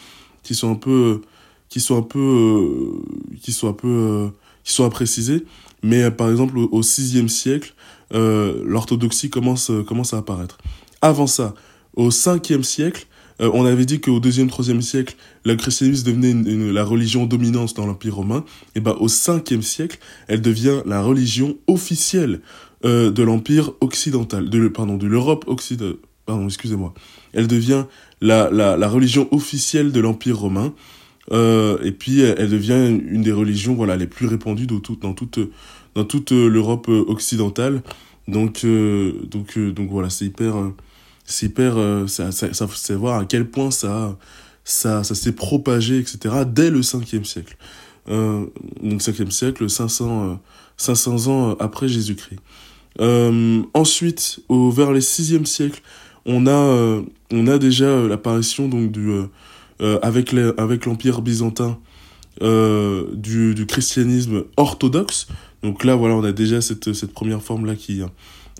qui 0.43 0.55
sont 0.55 0.71
un 0.71 0.75
peu 0.75 1.21
qui 1.69 1.79
sont 1.79 1.97
un 1.97 2.01
peu 2.01 3.01
qui 3.41 3.51
sont 3.51 3.69
un 3.69 3.73
peu 3.73 4.29
qui 4.63 4.73
sont 4.73 4.85
à 4.85 4.89
préciser 4.89 5.45
mais 5.83 6.03
euh, 6.03 6.11
par 6.11 6.29
exemple 6.29 6.57
au 6.57 6.81
VIe 6.81 7.29
siècle, 7.29 7.73
euh, 8.13 8.61
l'orthodoxie 8.65 9.29
commence, 9.29 9.69
euh, 9.69 9.83
commence 9.83 10.13
à 10.13 10.17
apparaître. 10.17 10.57
Avant 11.01 11.27
ça, 11.27 11.53
au 11.95 12.09
5e 12.09 12.63
siècle, 12.63 13.07
euh, 13.39 13.51
on 13.53 13.65
avait 13.65 13.85
dit 13.85 14.01
qu'au 14.01 14.19
2e, 14.19 14.49
3e 14.49 14.81
siècle, 14.81 15.15
le 15.45 15.55
christianisme 15.55 16.05
devenait 16.05 16.31
une, 16.31 16.47
une, 16.47 16.71
la 16.71 16.83
religion 16.83 17.25
dominante 17.25 17.75
dans 17.75 17.85
l'Empire 17.85 18.15
romain. 18.15 18.43
Et 18.75 18.79
ben 18.79 18.95
au 18.99 19.07
5e 19.07 19.61
siècle, 19.61 19.99
elle 20.27 20.41
devient 20.41 20.81
la 20.85 21.01
religion 21.01 21.57
officielle 21.67 22.41
euh, 22.85 23.11
de 23.11 23.23
l'Empire 23.23 23.71
occidental, 23.81 24.49
de, 24.49 24.67
pardon, 24.67 24.97
de 24.97 25.07
l'Europe 25.07 25.45
occidentale. 25.47 25.97
Pardon, 26.25 26.45
excusez-moi. 26.45 26.93
Elle 27.33 27.47
devient 27.47 27.85
la, 28.19 28.49
la, 28.51 28.75
la 28.75 28.89
religion 28.89 29.27
officielle 29.31 29.91
de 29.91 29.99
l'Empire 29.99 30.37
romain. 30.37 30.73
Euh, 31.31 31.77
et 31.83 31.91
puis 31.91 32.21
elle 32.21 32.49
devient 32.49 32.87
une 32.87 33.21
des 33.21 33.33
religions 33.33 33.73
voilà 33.73 33.97
les 33.97 34.07
plus 34.07 34.27
répandues 34.27 34.65
dans 34.65 34.79
toute 34.79 35.01
dans 35.01 35.13
toute 35.13 35.39
dans 35.93 36.05
toute 36.05 36.31
l'Europe 36.31 36.87
occidentale. 36.87 37.81
Donc 38.27 38.61
euh, 38.63 39.13
donc 39.25 39.57
euh, 39.57 39.71
donc 39.71 39.89
voilà, 39.89 40.09
c'est 40.09 40.25
hyper 40.25 40.55
c'est 41.25 41.47
hyper 41.47 41.75
ça 42.07 42.31
ça 42.31 42.53
ça 42.53 42.67
c'est 42.75 42.95
voir 42.95 43.19
à 43.19 43.25
quel 43.25 43.49
point 43.49 43.71
ça 43.71 44.17
ça 44.63 45.03
ça 45.03 45.15
s'est 45.15 45.33
propagé 45.33 45.99
etc. 45.99 46.43
dès 46.47 46.69
le 46.69 46.81
5e 46.81 47.23
siècle. 47.23 47.57
Euh, 48.09 48.45
donc 48.81 49.01
5e 49.01 49.31
siècle, 49.31 49.69
500 49.69 50.39
500 50.77 51.27
ans 51.27 51.55
après 51.59 51.87
Jésus-Christ. 51.87 52.39
Euh, 52.99 53.61
ensuite, 53.73 54.39
au, 54.49 54.71
vers 54.71 54.91
les 54.91 55.01
6e 55.01 55.45
siècle, 55.45 55.81
on 56.25 56.47
a, 56.47 57.01
on 57.31 57.47
a 57.47 57.57
déjà 57.57 58.01
l'apparition 58.01 58.67
donc 58.67 58.91
du, 58.91 59.09
euh, 59.81 59.99
avec 60.01 60.31
les, 60.31 60.51
avec 60.57 60.85
l'empire 60.85 61.21
byzantin 61.21 61.79
euh, 62.41 63.07
du, 63.13 63.55
du 63.55 63.65
christianisme 63.65 64.43
orthodoxe. 64.57 65.27
Donc 65.63 65.83
là, 65.83 65.95
voilà, 65.95 66.15
on 66.15 66.23
a 66.23 66.31
déjà 66.31 66.61
cette, 66.61 66.93
cette 66.93 67.13
première 67.13 67.41
forme 67.41 67.65
là 67.65 67.75
qui 67.75 68.01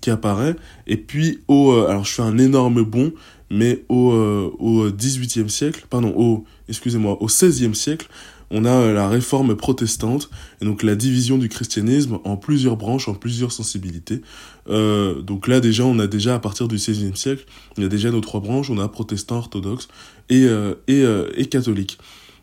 qui 0.02 0.10
apparaît. 0.10 0.56
Et 0.86 0.98
puis 0.98 1.40
au, 1.48 1.72
euh, 1.72 1.88
alors 1.88 2.06
je 2.06 2.14
fais 2.14 2.22
un 2.22 2.38
énorme 2.38 2.84
bond, 2.84 3.12
mais 3.50 3.84
au 3.90 4.12
euh, 4.12 4.52
au 4.60 4.90
18e 4.90 5.50
siècle, 5.50 5.86
pardon, 5.90 6.14
au 6.16 6.46
excusez-moi, 6.70 7.22
au 7.22 7.28
16e 7.28 7.74
siècle, 7.74 8.08
on 8.52 8.66
a 8.66 8.72
euh, 8.72 8.94
la 8.94 9.08
réforme 9.08 9.56
protestante, 9.56 10.30
et 10.62 10.66
donc 10.66 10.84
la 10.84 10.96
division 10.96 11.38
du 11.38 11.50
christianisme 11.50 12.20
en 12.24 12.38
plusieurs 12.38 12.78
branches, 12.78 13.08
en 13.08 13.14
plusieurs 13.14 13.52
sensibilités. 13.52 14.22
Euh, 14.70 15.22
donc 15.22 15.48
là 15.48 15.60
déjà, 15.60 15.86
on 15.86 16.00
a 16.00 16.08
déjà 16.08 16.36
à 16.36 16.40
partir 16.40 16.68
du 16.68 16.76
XVIe 16.76 17.16
siècle, 17.16 17.46
il 17.78 17.84
y 17.84 17.86
a 17.86 17.90
déjà 17.90 18.12
nos 18.12 18.22
trois 18.22 18.40
branches, 18.40 18.70
on 18.70 18.80
a 18.80 18.88
protestant, 18.88 19.38
orthodoxe 19.38 19.88
et, 20.30 20.46
euh, 20.46 20.76
et, 20.88 21.04
euh, 21.04 21.30
et 21.36 21.46
catholique. 21.46 21.98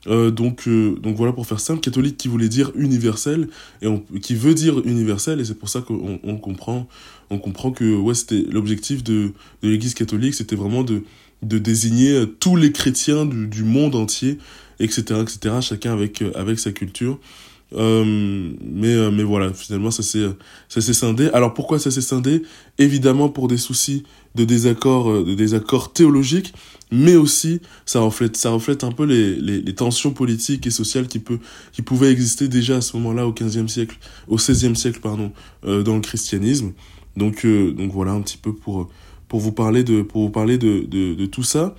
Euh, 0.07 0.31
donc, 0.31 0.69
euh, 0.69 0.97
donc 1.03 1.17
voilà 1.17 1.33
pour 1.33 1.47
faire 1.47 1.61
simple, 1.61 1.81
catholique 1.81 2.17
qui 2.17 2.29
voulait 2.29 2.49
dire 2.49 2.73
universel 2.75 3.49
et 3.81 3.87
on, 3.87 4.01
qui 4.21 4.35
veut 4.35 4.55
dire 4.55 4.81
universel 4.85 5.41
et 5.41 5.45
c'est 5.45 5.59
pour 5.59 5.69
ça 5.69 5.81
qu'on 5.81 6.21
on 6.23 6.37
comprend, 6.37 6.87
on 7.31 7.39
comprend 7.39 7.71
que 7.71 7.97
ouais 7.97 8.15
c'était 8.15 8.45
l'objectif 8.51 9.03
de, 9.03 9.33
de 9.63 9.69
l'Église 9.69 9.95
catholique, 9.95 10.35
c'était 10.35 10.57
vraiment 10.57 10.85
de 10.85 11.03
de 11.43 11.59
désigner 11.59 12.25
tous 12.41 12.57
les 12.57 12.73
chrétiens 12.73 13.27
du, 13.27 13.47
du 13.49 13.65
monde 13.65 13.95
entier 13.97 14.39
etc., 14.81 15.21
etc., 15.23 15.57
chacun 15.61 15.93
avec, 15.93 16.23
euh, 16.23 16.33
avec 16.35 16.59
sa 16.59 16.73
culture. 16.73 17.19
Euh, 17.73 18.05
mais, 18.63 18.95
euh, 18.95 19.11
mais 19.11 19.23
voilà, 19.23 19.53
finalement, 19.53 19.91
ça 19.91 20.03
s'est, 20.03 20.25
ça 20.69 20.81
s'est 20.81 20.93
scindé. 20.93 21.29
Alors 21.33 21.55
pourquoi 21.55 21.79
ça 21.79 21.91
s'est 21.91 22.03
scindé? 22.03 22.43
Évidemment 22.79 23.29
pour 23.29 23.49
des 23.49 23.57
soucis 23.57 24.05
de 24.35 24.45
désaccords, 24.45 25.25
de 25.25 25.35
désaccords 25.35 25.93
théologiques, 25.93 26.53
mais 26.93 27.17
aussi 27.17 27.61
ça 27.87 28.01
reflète, 28.01 28.37
ça 28.37 28.51
reflète 28.51 28.85
un 28.85 28.93
peu 28.93 29.05
les, 29.05 29.37
les, 29.37 29.75
tensions 29.75 30.13
politiques 30.13 30.67
et 30.67 30.71
sociales 30.71 31.09
qui, 31.09 31.19
peut, 31.19 31.39
qui 31.73 31.83
pouvaient 31.83 32.11
exister 32.11 32.49
déjà 32.49 32.77
à 32.77 32.81
ce 32.81 32.97
moment-là 32.97 33.27
au 33.27 33.33
15e 33.33 33.69
siècle, 33.69 33.97
au 34.29 34.37
16e 34.37 34.75
siècle, 34.75 35.01
pardon, 35.01 35.33
dans 35.63 35.95
le 35.95 36.01
christianisme. 36.01 36.73
Donc, 37.17 37.47
donc 37.47 37.93
voilà 37.93 38.13
un 38.13 38.23
petit 38.23 38.39
peu 38.39 38.53
pour, 38.53 38.91
pour 39.29 39.41
vous 39.41 39.53
parler 39.53 39.85
de, 39.85 40.03
pour 40.03 40.23
vous 40.23 40.31
parler 40.31 40.59
de, 40.59 40.85
de 40.85 41.27
tout 41.27 41.45
ça. 41.45 41.75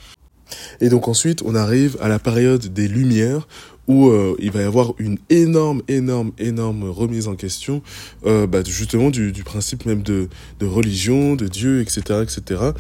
Et 0.82 0.90
donc 0.90 1.08
ensuite, 1.08 1.42
on 1.46 1.56
arrive 1.56 1.98
à 2.02 2.08
la 2.08 2.20
période 2.20 2.74
des 2.74 2.88
Lumières, 2.88 3.48
où 3.88 4.10
euh, 4.10 4.36
il 4.40 4.52
va 4.52 4.62
y 4.62 4.64
avoir 4.64 4.94
une 4.98 5.18
énorme, 5.30 5.82
énorme, 5.88 6.32
énorme 6.40 6.90
remise 6.90 7.28
en 7.28 7.36
question, 7.36 7.82
euh, 8.26 8.48
bah, 8.48 8.60
justement 8.66 9.10
du, 9.10 9.32
principe 9.44 9.86
même 9.86 10.02
de, 10.02 10.28
de 10.60 10.66
religion, 10.66 11.36
de 11.36 11.48
Dieu, 11.48 11.82
etc., 11.82 12.24
etc. 12.24 12.72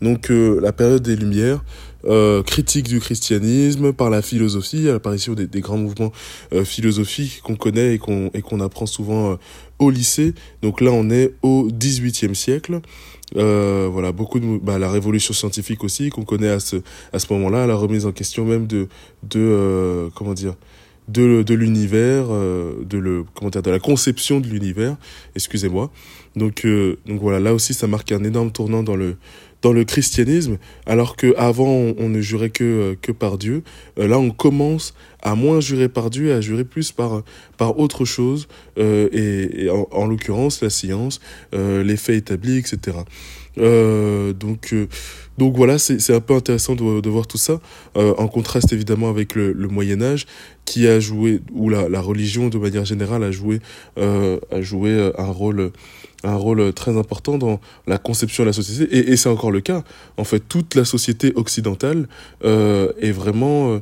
Donc 0.00 0.30
euh, 0.30 0.60
la 0.60 0.72
période 0.72 1.02
des 1.02 1.16
Lumières, 1.16 1.64
euh, 2.06 2.42
critique 2.42 2.88
du 2.88 3.00
christianisme 3.00 3.92
par 3.92 4.10
la 4.10 4.22
philosophie, 4.22 4.84
l'apparition 4.84 5.34
des, 5.34 5.46
des, 5.46 5.60
grands 5.60 5.78
mouvements 5.78 6.12
euh, 6.52 6.64
philosophiques 6.64 7.40
qu'on 7.42 7.56
connaît 7.56 7.94
et 7.94 7.98
qu'on 7.98 8.30
et 8.34 8.42
qu'on 8.42 8.60
apprend 8.60 8.86
souvent 8.86 9.38
au 9.78 9.90
lycée. 9.90 10.34
Donc 10.62 10.80
là, 10.80 10.90
on 10.92 11.10
est 11.10 11.34
au 11.42 11.68
XVIIIe 11.70 12.34
siècle. 12.34 12.80
Euh, 13.36 13.88
voilà, 13.90 14.12
beaucoup 14.12 14.38
de 14.38 14.58
bah, 14.58 14.78
la 14.78 14.90
révolution 14.90 15.34
scientifique 15.34 15.82
aussi 15.82 16.10
qu'on 16.10 16.24
connaît 16.24 16.48
à 16.48 16.60
ce 16.60 16.76
à 17.12 17.18
ce 17.18 17.32
moment-là, 17.32 17.66
la 17.66 17.74
remise 17.74 18.06
en 18.06 18.12
question 18.12 18.44
même 18.44 18.66
de 18.66 18.88
de 19.22 19.40
euh, 19.40 20.08
comment 20.14 20.34
dire 20.34 20.54
de 21.08 21.42
de 21.42 21.54
l'univers, 21.54 22.26
euh, 22.30 22.84
de 22.84 22.98
le 22.98 23.24
comment 23.34 23.50
dire 23.50 23.62
de 23.62 23.70
la 23.70 23.80
conception 23.80 24.40
de 24.40 24.46
l'univers. 24.46 24.96
Excusez-moi. 25.34 25.90
Donc 26.36 26.64
euh, 26.64 26.96
donc 27.06 27.20
voilà, 27.20 27.40
là 27.40 27.54
aussi 27.54 27.74
ça 27.74 27.86
marque 27.86 28.12
un 28.12 28.24
énorme 28.24 28.52
tournant 28.52 28.82
dans 28.82 28.96
le 28.96 29.16
dans 29.64 29.72
le 29.72 29.84
christianisme, 29.84 30.58
alors 30.84 31.16
que 31.16 31.34
avant 31.38 31.66
on, 31.66 32.10
ne 32.10 32.20
jurait 32.20 32.50
que 32.50 32.94
par 33.18 33.38
Dieu. 33.38 33.62
Euh, 33.98 34.06
là, 34.06 34.18
on 34.18 34.30
commence 34.30 34.92
à 35.22 35.34
moins 35.34 35.58
jurer 35.60 35.88
par 35.88 36.10
Dieu, 36.10 36.34
à 36.34 36.42
jurer 36.42 36.64
plus 36.64 36.92
par 36.92 37.22
par 37.56 37.78
autre 37.78 38.04
chose, 38.04 38.46
euh, 38.78 39.08
et, 39.10 39.64
et, 39.64 39.70
en, 39.70 39.88
en 39.90 40.06
l'occurrence 40.06 40.60
la 40.60 40.68
science, 40.68 41.18
euh, 41.54 41.82
les 41.82 41.96
faits 41.96 42.16
établis, 42.16 42.58
etc. 42.58 42.98
Euh, 43.58 44.32
donc 44.32 44.74
donc 45.38 45.56
voilà, 45.56 45.78
c'est 45.78 46.14
un 46.14 46.20
peu 46.20 46.34
intéressant 46.34 46.74
de, 46.74 47.08
voir 47.08 47.26
tout 47.26 47.38
ça, 47.38 47.60
en 47.96 48.28
contraste 48.28 48.72
évidemment 48.72 49.08
avec 49.10 49.34
le, 49.34 49.54
Moyen 49.68 50.00
Âge, 50.00 50.26
qui 50.64 50.86
a 50.86 51.00
joué, 51.00 51.40
où 51.52 51.68
la, 51.68 51.88
la 51.88 52.00
religion 52.00 52.48
de 52.48 52.58
manière 52.58 52.84
générale 52.84 53.24
a 53.24 53.32
joué 53.32 53.60
a 53.96 54.60
joué 54.60 55.10
un 55.18 55.26
rôle 55.26 55.72
un 56.24 56.36
rôle 56.36 56.72
très 56.72 56.96
important 56.96 57.38
dans 57.38 57.60
la 57.86 57.98
conception 57.98 58.44
de 58.44 58.48
la 58.48 58.52
société. 58.52 58.96
Et, 58.96 59.12
et 59.12 59.16
c'est 59.16 59.28
encore 59.28 59.50
le 59.50 59.60
cas. 59.60 59.84
En 60.16 60.24
fait 60.24 60.40
toute 60.40 60.74
la 60.74 60.84
société 60.84 61.32
occidentale 61.36 62.08
euh, 62.44 62.92
est 63.00 63.12
vraiment 63.12 63.72
euh, 63.72 63.78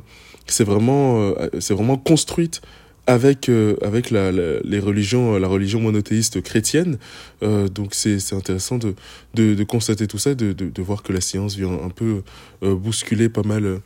c'est 0.47 0.63
vraiment 0.63 1.21
euh, 1.21 1.49
c'est 1.59 1.73
vraiment 1.73 1.97
construite 1.97 2.61
avec 3.07 3.49
euh, 3.49 3.75
avec 3.81 4.11
la, 4.11 4.31
les 4.31 4.79
religions 4.79 5.37
la 5.37 5.47
religion 5.47 5.79
monothéiste 5.79 6.41
chrétienne. 6.41 6.97
Euh, 7.41 7.67
donc 7.67 7.93
c'est 7.93 8.19
c'est 8.19 8.35
intéressant 8.35 8.77
de, 8.77 8.95
de 9.33 9.63
constater 9.63 10.07
tout 10.07 10.17
ça 10.17 10.35
de 10.35 10.53
de, 10.53 10.81
voir 10.81 11.03
que 11.03 11.13
la 11.13 11.21
science 11.21 11.55
vient 11.55 11.71
un 11.71 11.89
peu 11.89 12.21
euh, 12.63 12.75
bousculer 12.75 13.29
pas 13.29 13.43
mal 13.43 13.81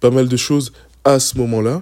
pas 0.00 0.10
mal 0.10 0.28
de 0.28 0.36
choses 0.36 0.72
à 1.04 1.20
ce 1.20 1.38
moment-là. 1.38 1.80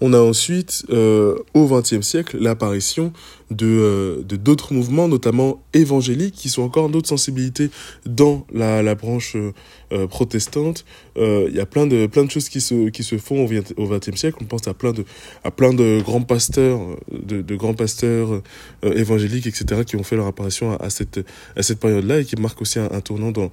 On 0.00 0.12
a 0.12 0.20
ensuite, 0.20 0.84
euh, 0.90 1.36
au 1.54 1.66
XXe 1.68 2.02
siècle, 2.02 2.38
l'apparition 2.40 3.12
de 3.52 3.66
euh, 3.66 4.22
d'autres 4.22 4.74
mouvements, 4.74 5.08
notamment 5.08 5.62
évangéliques, 5.74 6.34
qui 6.34 6.48
sont 6.48 6.62
encore 6.62 6.88
d'autres 6.88 7.08
sensibilités 7.08 7.70
dans 8.06 8.46
la, 8.52 8.82
la 8.82 8.94
branche 8.94 9.36
euh, 9.36 10.06
protestante. 10.06 10.84
Il 11.16 11.54
y 11.54 11.60
a 11.60 11.66
plein 11.66 11.86
de 11.86 12.06
plein 12.06 12.24
de 12.24 12.30
choses 12.30 12.48
qui 12.48 12.60
se 12.60 12.88
qui 12.88 13.02
se 13.02 13.18
font 13.18 13.46
au 13.76 13.88
XXe 13.88 14.16
siècle. 14.16 14.38
On 14.40 14.44
pense 14.46 14.66
à 14.66 14.74
plein 14.74 14.92
de 14.92 15.04
à 15.44 15.50
plein 15.50 15.74
de 15.74 16.00
grands 16.02 16.22
pasteurs, 16.22 16.80
de, 17.12 17.42
de 17.42 17.56
grands 17.56 17.74
pasteurs 17.74 18.40
évangéliques, 18.82 19.46
etc., 19.46 19.82
qui 19.84 19.96
ont 19.96 20.02
fait 20.02 20.16
leur 20.16 20.26
apparition 20.26 20.72
à, 20.78 20.88
cette 20.88 21.20
à 21.56 21.62
cette 21.62 21.80
période-là 21.80 22.20
et 22.20 22.24
qui 22.24 22.36
marquent 22.36 22.62
aussi 22.62 22.78
un, 22.78 23.00
tournant 23.00 23.30
dans 23.30 23.50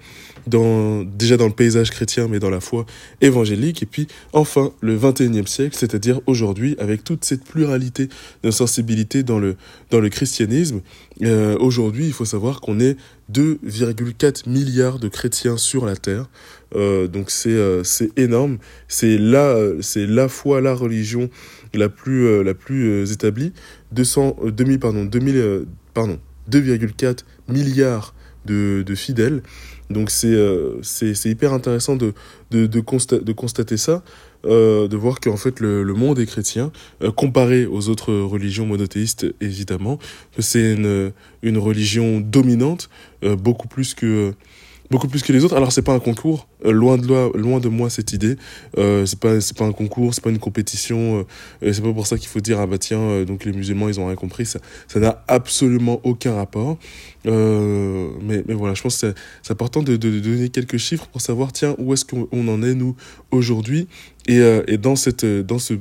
dans 0.47 1.03
déjà 1.03 1.35
dans 1.35 1.47
le 1.47 1.53
paysage 1.53 1.91
chrétien, 1.91 2.27
mais 2.29 2.39
dans 2.39 2.49
la 2.49 2.61
foi 2.61 2.85
évangélique. 3.19 3.83
Et 3.83 3.85
puis 3.85 4.07
enfin 4.31 4.71
le 4.79 4.97
XXIe 4.97 5.47
siècle, 5.47 5.75
c'est-à-dire 5.77 6.21
aujourd'hui 6.25 6.75
avec 6.79 7.03
toute 7.03 7.25
cette 7.25 7.43
pluralité 7.43 8.09
de 8.43 8.51
sensibilité 8.51 9.23
dans 9.23 9.39
le 9.39 9.55
dans 9.89 9.99
le 9.99 10.09
christianisme. 10.09 10.81
Euh, 11.23 11.57
aujourd'hui, 11.59 12.05
il 12.05 12.13
faut 12.13 12.25
savoir 12.25 12.61
qu'on 12.61 12.79
est 12.79 12.97
2,4 13.31 14.49
milliards 14.49 14.99
de 14.99 15.07
chrétiens 15.07 15.57
sur 15.57 15.85
la 15.85 15.95
terre. 15.95 16.29
Euh, 16.75 17.07
donc 17.07 17.31
c'est 17.31 17.49
euh, 17.49 17.83
c'est 17.83 18.17
énorme. 18.17 18.57
C'est 18.87 19.17
là 19.17 19.55
c'est 19.81 20.05
la 20.05 20.27
foi, 20.27 20.61
la 20.61 20.73
religion 20.73 21.29
la 21.73 21.89
plus 21.89 22.25
euh, 22.25 22.43
la 22.43 22.53
plus 22.53 22.89
euh, 22.89 23.05
établie. 23.05 23.53
200 23.91 24.37
2000 24.51 24.79
pardon 24.79 25.05
2000 25.05 25.65
pardon 25.93 26.19
2,4 26.51 27.19
milliards 27.47 28.13
de, 28.45 28.83
de 28.85 28.95
fidèles. 28.95 29.41
Donc 29.89 30.11
c'est 30.11 30.37
c'est 30.83 31.15
c'est 31.15 31.29
hyper 31.29 31.51
intéressant 31.51 31.95
de 31.95 32.13
de 32.51 32.67
de, 32.67 32.79
consta 32.79 33.17
de 33.17 33.33
constater 33.33 33.77
ça. 33.77 34.03
Euh, 34.45 34.87
de 34.87 34.95
voir 34.95 35.19
qu'en 35.19 35.35
fait 35.35 35.59
le, 35.59 35.83
le, 35.83 35.93
monde 35.93 36.17
est 36.17 36.25
chrétien, 36.25 36.71
euh, 37.03 37.11
comparé 37.11 37.65
aux 37.65 37.89
autres 37.89 38.13
religions 38.13 38.65
monothéistes 38.65 39.25
évidemment, 39.41 39.99
que 40.33 40.41
c'est 40.41 40.75
une, 40.75 41.11
une 41.41 41.57
religion 41.57 42.21
dominante, 42.21 42.89
euh, 43.25 43.35
beaucoup 43.35 43.67
plus 43.67 43.93
que 43.93 44.33
beaucoup 44.89 45.07
plus 45.07 45.21
que 45.21 45.31
les 45.31 45.43
autres. 45.43 45.55
Alors 45.55 45.71
c'est 45.71 45.81
pas 45.81 45.93
un 45.93 45.99
concours, 45.99 46.47
euh, 46.65 46.71
loin 46.71 46.97
de 46.97 47.05
loin, 47.05 47.31
loin 47.35 47.59
de 47.59 47.69
moi 47.69 47.89
cette 47.89 48.13
idée. 48.13 48.37
Euh, 48.77 49.05
c'est 49.05 49.19
pas 49.19 49.39
c'est 49.41 49.57
pas 49.57 49.65
un 49.65 49.71
concours, 49.71 50.13
c'est 50.13 50.23
pas 50.23 50.29
une 50.29 50.39
compétition. 50.39 51.25
Euh, 51.63 51.73
c'est 51.73 51.83
pas 51.83 51.93
pour 51.93 52.07
ça 52.07 52.17
qu'il 52.17 52.27
faut 52.27 52.39
dire 52.39 52.59
ah 52.59 52.67
bah 52.67 52.77
tiens 52.77 53.23
donc 53.23 53.45
les 53.45 53.51
musulmans 53.51 53.89
ils 53.89 53.99
ont 53.99 54.07
rien 54.07 54.15
compris. 54.15 54.45
Ça 54.45 54.59
ça 54.87 54.99
n'a 54.99 55.23
absolument 55.27 55.99
aucun 56.03 56.35
rapport. 56.35 56.77
Euh, 57.25 58.09
mais 58.21 58.43
mais 58.47 58.53
voilà, 58.53 58.73
je 58.73 58.81
pense 58.81 59.01
que 59.01 59.13
c'est 59.41 59.51
important 59.51 59.83
de, 59.83 59.97
donner 59.97 60.49
quelques 60.49 60.77
chiffres 60.77 61.07
pour 61.07 61.21
savoir 61.21 61.51
tiens 61.51 61.75
où 61.77 61.93
est-ce 61.93 62.05
qu'on 62.05 62.47
en 62.47 62.63
est 62.63 62.75
nous 62.75 62.95
aujourd'hui. 63.31 63.87
Et, 64.27 64.39
euh, 64.39 64.63
et 64.67 64.77
dans 64.77 64.95
cette 64.95 65.25
dans 65.25 65.59
ce 65.59 65.73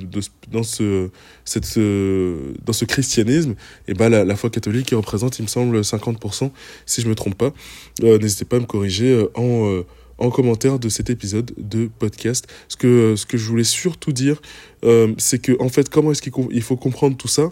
dans 0.50 0.62
ce 0.62 1.10
cette 1.44 1.64
ce, 1.64 2.54
dans 2.64 2.72
ce 2.72 2.84
christianisme 2.84 3.54
et 3.86 3.94
ben 3.94 4.08
la, 4.08 4.36
foi 4.36 4.48
catholique 4.50 4.90
représente 4.90 5.38
il 5.38 5.42
me 5.42 5.48
semble 5.48 5.80
50% 5.80 6.50
si 6.86 7.02
je 7.02 7.08
me 7.08 7.14
trompe 7.14 7.36
pas 7.36 7.52
n'hésitez 8.00 8.46
pas 8.46 8.56
à 8.56 8.60
me 8.60 8.64
corriger 8.64 9.26
en 9.34 9.82
en 10.18 10.30
commentaire 10.30 10.78
de 10.78 10.88
cet 10.88 11.10
épisode 11.10 11.52
de 11.56 11.88
podcast. 11.98 12.46
Ce 12.68 12.76
que, 12.76 13.14
ce 13.16 13.24
que 13.24 13.38
je 13.38 13.48
voulais 13.48 13.64
surtout 13.64 14.12
dire, 14.12 14.40
euh, 14.84 15.14
c'est 15.16 15.40
que, 15.40 15.56
en 15.60 15.68
fait, 15.68 15.88
comment 15.88 16.12
est-ce 16.12 16.22
qu'il 16.22 16.32
il 16.50 16.62
faut 16.62 16.76
comprendre 16.76 17.16
tout 17.16 17.28
ça? 17.28 17.48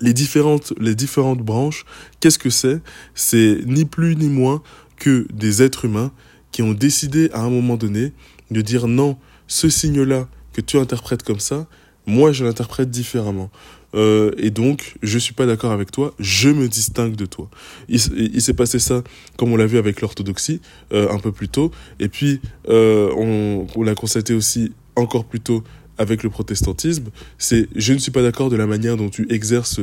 Les 0.00 0.12
différentes, 0.12 0.72
les 0.78 0.94
différentes 0.94 1.40
branches, 1.40 1.84
qu'est-ce 2.20 2.38
que 2.38 2.50
c'est? 2.50 2.80
C'est 3.14 3.60
ni 3.66 3.84
plus 3.84 4.16
ni 4.16 4.28
moins 4.28 4.62
que 4.96 5.26
des 5.32 5.62
êtres 5.62 5.84
humains 5.84 6.12
qui 6.52 6.62
ont 6.62 6.72
décidé 6.72 7.30
à 7.32 7.40
un 7.40 7.50
moment 7.50 7.76
donné 7.76 8.12
de 8.50 8.60
dire 8.60 8.88
non, 8.88 9.16
ce 9.46 9.68
signe-là 9.68 10.28
que 10.52 10.60
tu 10.60 10.78
interprètes 10.78 11.22
comme 11.22 11.40
ça, 11.40 11.66
moi 12.06 12.32
je 12.32 12.44
l'interprète 12.44 12.90
différemment. 12.90 13.50
Euh, 13.94 14.32
et 14.36 14.50
donc, 14.50 14.96
je 15.02 15.18
suis 15.18 15.32
pas 15.32 15.46
d'accord 15.46 15.72
avec 15.72 15.90
toi, 15.90 16.14
je 16.18 16.50
me 16.50 16.68
distingue 16.68 17.16
de 17.16 17.26
toi. 17.26 17.48
Il, 17.88 18.00
s'est 18.42 18.54
passé 18.54 18.78
ça, 18.78 19.02
comme 19.36 19.52
on 19.52 19.56
l'a 19.56 19.66
vu 19.66 19.78
avec 19.78 20.00
l'orthodoxie, 20.00 20.60
euh, 20.92 21.10
un 21.10 21.18
peu 21.18 21.32
plus 21.32 21.48
tôt, 21.48 21.70
et 22.00 22.08
puis 22.08 22.40
euh, 22.68 23.10
on 23.16 23.82
l'a 23.82 23.94
constaté 23.94 24.34
aussi 24.34 24.72
encore 24.96 25.24
plus 25.24 25.40
tôt 25.40 25.62
avec 25.98 26.22
le 26.22 26.30
protestantisme, 26.30 27.06
c'est 27.36 27.68
je 27.74 27.92
ne 27.92 27.98
suis 27.98 28.10
pas 28.10 28.22
d'accord 28.22 28.50
de 28.50 28.56
la 28.56 28.66
manière 28.66 28.96
dont 28.96 29.10
tu 29.10 29.26
exerces, 29.30 29.80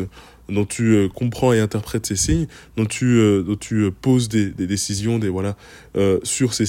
dont 0.50 0.66
tu 0.66 0.96
euh, 0.96 1.10
comprends 1.10 1.54
et 1.54 1.60
interprètes 1.60 2.06
ces 2.06 2.16
signes, 2.16 2.48
dont 2.78 2.86
tu, 2.86 3.06
euh, 3.06 3.44
dont 3.44 3.56
tu 3.56 3.84
euh, 3.84 3.92
poses 3.92 4.30
des, 4.30 4.50
décisions, 4.52 5.20
des 5.20 5.30
voilà, 5.30 5.56
sur 6.24 6.54
ces, 6.54 6.66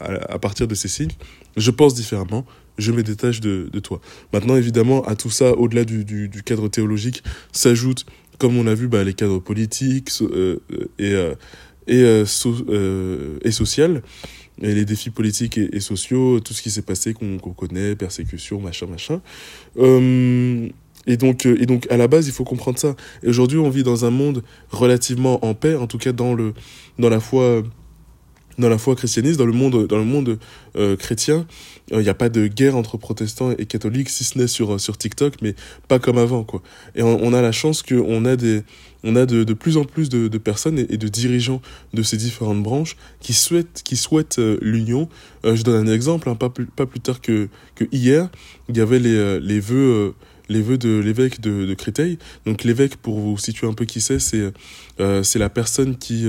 à, 0.00 0.38
partir 0.38 0.68
de 0.68 0.74
ces 0.74 0.88
signes. 0.88 1.12
Je 1.56 1.70
pense 1.70 1.94
différemment, 1.94 2.46
je 2.78 2.92
me 2.92 3.02
détache 3.02 3.40
de, 3.40 3.68
toi. 3.82 4.00
Maintenant, 4.32 4.56
évidemment, 4.56 5.02
à 5.04 5.16
tout 5.16 5.30
ça, 5.30 5.56
au-delà 5.56 5.84
du, 5.84 6.30
cadre 6.44 6.68
théologique, 6.68 7.22
s'ajoute, 7.52 8.06
comme 8.38 8.56
on 8.56 8.66
a 8.66 8.74
vu, 8.74 8.88
bah, 8.88 9.04
les 9.04 9.14
cadres 9.14 9.38
politiques 9.38 10.10
et, 10.98 11.14
et, 11.88 12.24
et 13.42 13.50
social 13.50 14.02
et 14.60 14.74
les 14.74 14.84
défis 14.84 15.10
politiques 15.10 15.58
et, 15.58 15.80
sociaux, 15.80 16.40
tout 16.40 16.52
ce 16.52 16.62
qui 16.62 16.70
s'est 16.70 16.82
passé 16.82 17.14
qu'on 17.14 17.38
qu 17.38 17.50
connaît, 17.56 17.96
persécution, 17.96 18.60
machin, 18.60 18.86
machin. 18.86 19.20
Euh, 19.78 20.68
et 21.06 21.16
donc, 21.16 21.46
et 21.46 21.66
donc, 21.66 21.86
à 21.90 21.96
la 21.96 22.08
base, 22.08 22.26
il 22.26 22.32
faut 22.32 22.44
comprendre 22.44 22.78
ça. 22.78 22.94
Aujourd'hui, 23.26 23.58
on 23.58 23.70
vit 23.70 23.82
dans 23.82 24.04
un 24.04 24.10
monde 24.10 24.42
relativement 24.70 25.44
en 25.44 25.54
paix, 25.54 25.74
en 25.74 25.86
tout 25.86 25.98
cas 25.98 26.12
dans 26.12 26.34
le, 26.34 26.52
dans 26.98 27.08
la 27.08 27.20
foi, 27.20 27.62
dans 28.60 28.68
la 28.68 28.78
foi 28.78 28.94
christianiste, 28.96 29.38
dans 29.38 29.46
le 29.46 29.52
monde, 29.52 29.86
dans 29.86 29.98
le 29.98 30.04
monde 30.04 30.38
euh, 30.76 30.96
chrétien. 30.96 31.46
Il 31.90 31.96
euh, 31.96 32.02
n'y 32.02 32.08
a 32.08 32.14
pas 32.14 32.28
de 32.28 32.46
guerre 32.46 32.76
entre 32.76 32.96
protestants 32.96 33.50
et 33.50 33.66
catholiques, 33.66 34.10
si 34.10 34.24
ce 34.24 34.38
n'est 34.38 34.46
sur 34.46 34.80
sur 34.80 34.96
TikTok, 34.96 35.34
mais 35.42 35.54
pas 35.88 35.98
comme 35.98 36.18
avant, 36.18 36.44
quoi. 36.44 36.62
Et 36.94 37.02
on, 37.02 37.32
a 37.32 37.42
la 37.42 37.52
chance 37.52 37.82
qu'on 37.82 38.24
a 38.24 38.36
des 38.36 38.62
on 39.02 39.16
a 39.16 39.26
de, 39.26 39.44
de 39.44 39.54
plus 39.54 39.76
en 39.76 39.84
plus 39.84 40.08
de, 40.08 40.28
personnes 40.38 40.78
et, 40.78 40.96
de 40.96 41.08
dirigeants 41.08 41.60
de 41.94 42.02
ces 42.02 42.16
différentes 42.16 42.62
branches 42.62 42.96
qui 43.20 43.32
souhaitent, 43.32 43.82
qui 43.84 43.96
souhaitent 43.96 44.38
euh, 44.38 44.58
l'union. 44.60 45.08
Euh, 45.44 45.56
je 45.56 45.62
donne 45.62 45.88
un 45.88 45.92
exemple, 45.92 46.28
hein, 46.28 46.34
pas, 46.34 46.50
plus, 46.50 46.66
pas 46.66 46.86
plus 46.86 47.00
tard 47.00 47.20
que, 47.20 47.48
que 47.74 47.84
hier, 47.92 48.28
il 48.68 48.76
y 48.76 48.80
avait 48.80 48.98
les, 48.98 49.14
euh, 49.14 49.40
les 49.42 49.60
vœux, 49.60 49.76
euh, 49.76 50.12
les 50.48 50.62
vœux 50.62 50.78
de 50.78 50.98
l'évêque 50.98 51.40
de, 51.40 51.72
Créteil. 51.74 52.18
Donc 52.46 52.64
l'évêque, 52.64 52.96
pour 52.96 53.18
vous 53.18 53.38
situer 53.38 53.66
un 53.66 53.72
peu 53.72 53.84
qui 53.84 54.00
c'est, 54.00 54.18
c'est 54.18 54.52
euh, 55.00 55.22
la 55.34 55.48
personne 55.48 55.96
qui, 55.96 56.26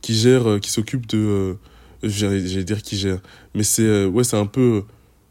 qui 0.00 0.14
gère, 0.14 0.58
qui 0.60 0.70
s'occupe 0.70 1.06
de... 1.06 1.56
j'allais 2.02 2.64
dire 2.64 2.82
qui 2.82 2.96
gère, 2.96 3.20
mais 3.54 3.62
c'est 3.62 4.04
ouais, 4.04 4.24
c'est 4.24 4.36
un 4.36 4.46
peu 4.46 4.82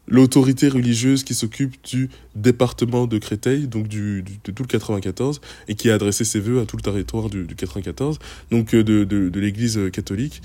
l'autorité 0.08 0.68
religieuse 0.68 1.22
qui 1.22 1.34
s'occupe 1.34 1.76
du 1.84 2.10
département 2.34 3.06
de 3.06 3.18
Créteil, 3.18 3.68
donc 3.68 3.86
du, 3.88 4.22
de 4.44 4.50
tout 4.50 4.62
le 4.62 4.68
94, 4.68 5.40
et 5.68 5.74
qui 5.74 5.90
a 5.90 5.94
adressé 5.94 6.24
ses 6.24 6.40
vœux 6.40 6.60
à 6.60 6.66
tout 6.66 6.76
le 6.76 6.82
territoire 6.82 7.30
du, 7.30 7.44
du 7.44 7.54
94, 7.54 8.18
donc 8.50 8.74
de, 8.74 8.82
de, 8.82 9.28
de 9.28 9.40
l'Église 9.40 9.78
catholique. 9.92 10.42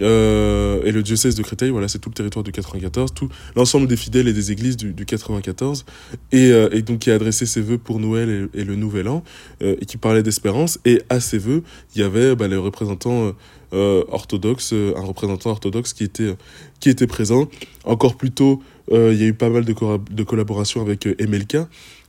Euh, 0.00 0.82
et 0.84 0.92
le 0.92 1.02
diocèse 1.02 1.34
de 1.34 1.42
Créteil, 1.42 1.70
voilà, 1.70 1.88
c'est 1.88 1.98
tout 1.98 2.10
le 2.10 2.14
territoire 2.14 2.44
du 2.44 2.52
94, 2.52 3.12
tout 3.14 3.28
l'ensemble 3.56 3.88
des 3.88 3.96
fidèles 3.96 4.28
et 4.28 4.32
des 4.32 4.52
églises 4.52 4.76
du, 4.76 4.92
du 4.92 5.06
94, 5.06 5.84
et, 6.30 6.52
euh, 6.52 6.68
et, 6.72 6.82
donc 6.82 7.00
qui 7.00 7.10
a 7.10 7.14
adressé 7.14 7.46
ses 7.46 7.60
vœux 7.60 7.78
pour 7.78 7.98
Noël 7.98 8.48
et, 8.54 8.64
le 8.64 8.76
Nouvel 8.76 9.08
An, 9.08 9.24
euh, 9.62 9.76
et 9.80 9.86
qui 9.86 9.96
parlait 9.96 10.22
d'espérance. 10.22 10.78
Et 10.84 11.02
à 11.08 11.18
ses 11.18 11.38
vœux, 11.38 11.62
il 11.94 12.00
y 12.00 12.04
avait 12.04 12.36
bah, 12.36 12.46
les 12.46 12.56
représentants 12.56 13.32
euh, 13.72 14.04
orthodoxes, 14.08 14.72
un 14.72 15.02
représentant 15.02 15.50
orthodoxe 15.50 15.92
qui 15.92 16.04
était 16.04 16.34
qui 16.80 16.90
était 16.90 17.06
présent. 17.06 17.48
Encore 17.84 18.16
plus 18.16 18.30
tôt, 18.30 18.62
il 18.90 19.14
y 19.14 19.24
a 19.24 19.26
eu 19.26 19.34
pas 19.34 19.50
mal 19.50 19.64
de, 19.64 19.74
de 20.10 20.22
collaborations 20.22 20.80
avec 20.80 21.06
MLK 21.06 21.68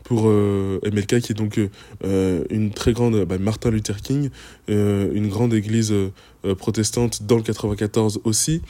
pour 0.10 0.24
euh, 0.26 0.80
qui 1.08 1.16
est 1.16 1.34
donc 1.36 1.60
euh, 2.04 2.44
une 2.50 2.72
très 2.72 2.94
grande 2.94 3.26
bah, 3.26 3.38
Martin 3.38 3.70
Luther 3.70 4.02
King 4.02 4.32
euh, 4.70 5.12
une 5.14 5.28
grande 5.28 5.54
église 5.54 5.92
euh, 5.92 6.56
protestante 6.56 7.24
dans 7.24 7.38
le 7.38 7.44
94 7.44 8.22
aussi 8.24 8.62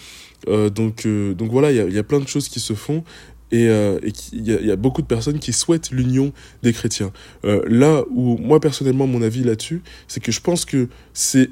donc 0.48 1.05
donc 1.05 1.51
voilà 1.51 1.72
il 1.72 1.93
y 1.93 1.98
a, 1.98 2.03
plein 2.03 2.19
de 2.19 2.27
choses 2.27 2.50
qui 2.50 2.60
se 2.60 2.74
font 2.74 3.03
et, 3.51 3.65
et 3.65 4.13
il 4.31 4.48
y, 4.48 4.67
y, 4.67 4.72
a 4.72 4.75
beaucoup 4.77 5.01
de 5.01 5.08
personnes 5.08 5.39
qui 5.39 5.51
souhaitent 5.51 5.91
l'union 5.91 6.31
des 6.63 6.72
chrétiens 6.72 7.12
là 7.43 8.03
où 8.10 8.38
moi 8.38 8.62
personnellement 8.62 9.05
mon 9.05 9.22
avis 9.22 9.43
là-dessus 9.43 9.81
c'est 10.08 10.22
que 10.22 10.31
je 10.31 10.39
pense 10.39 10.63
que 10.63 10.88
c'est 11.13 11.50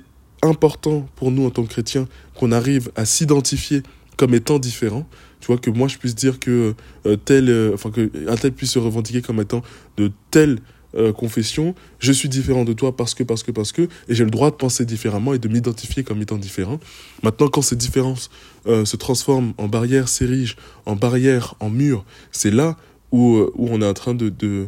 important 0.48 1.08
pour 1.16 1.32
nous 1.32 1.46
en 1.46 1.50
tant 1.50 1.64
que 1.64 1.70
chrétiens 1.70 2.08
qu'on 2.36 2.52
arrive 2.52 2.92
à 2.96 3.06
s'identifier 3.06 3.84
comme 4.18 4.34
étant 4.34 4.60
différents 4.60 5.08
tu 5.40 5.48
vois, 5.48 5.58
que 5.58 5.70
moi 5.70 5.88
je 5.88 5.98
puisse 5.98 6.16
dire 6.16 6.40
que 6.40 6.74
euh, 7.06 7.16
tel, 7.16 7.50
euh, 7.50 7.72
enfin 7.74 7.92
que 7.92 8.10
un 8.28 8.36
tel 8.36 8.52
puisse 8.52 8.72
se 8.72 8.80
revendiquer 8.80 9.22
comme 9.22 9.40
étant 9.40 9.62
de 9.98 10.12
telle 10.32 10.60
euh, 10.96 11.14
confession, 11.14 11.76
je 12.00 12.12
suis 12.12 12.30
différent 12.30 12.64
de 12.64 12.74
toi 12.74 12.96
parce 12.96 13.14
que, 13.14 13.24
parce 13.24 13.44
que, 13.44 13.52
parce 13.52 13.72
que, 13.72 13.84
et 14.08 14.16
j'ai 14.16 14.24
le 14.24 14.32
droit 14.32 14.50
de 14.50 14.56
penser 14.56 14.86
différemment 14.86 15.34
et 15.34 15.40
de 15.40 15.48
m'identifier 15.48 16.04
comme 16.04 16.22
étant 16.22 16.38
différent. 16.38 16.80
Maintenant, 17.24 17.50
quand 17.50 17.62
ces 17.62 17.76
différences 17.76 18.30
se 18.66 18.98
transforment 18.98 19.54
en 19.58 19.70
barrières, 19.70 20.10
s'érigent 20.10 20.56
en 20.86 20.98
barrières, 20.98 21.56
en 21.62 21.70
murs, 21.70 22.04
c'est 22.34 22.52
là 22.52 22.76
où, 23.14 23.38
où 23.56 23.70
on 23.70 23.82
est 23.82 23.88
en 23.88 23.94
train 23.94 24.14
de, 24.14 24.28
de, 24.30 24.68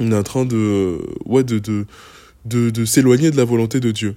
on 0.00 0.12
est 0.12 0.16
en 0.16 0.22
train 0.22 0.46
de, 0.46 1.00
ouais, 1.26 1.44
de, 1.44 1.84
de, 2.48 2.84
s'éloigner 2.84 3.30
de 3.30 3.36
la 3.36 3.44
volonté 3.44 3.80
de 3.80 3.90
Dieu. 3.90 4.16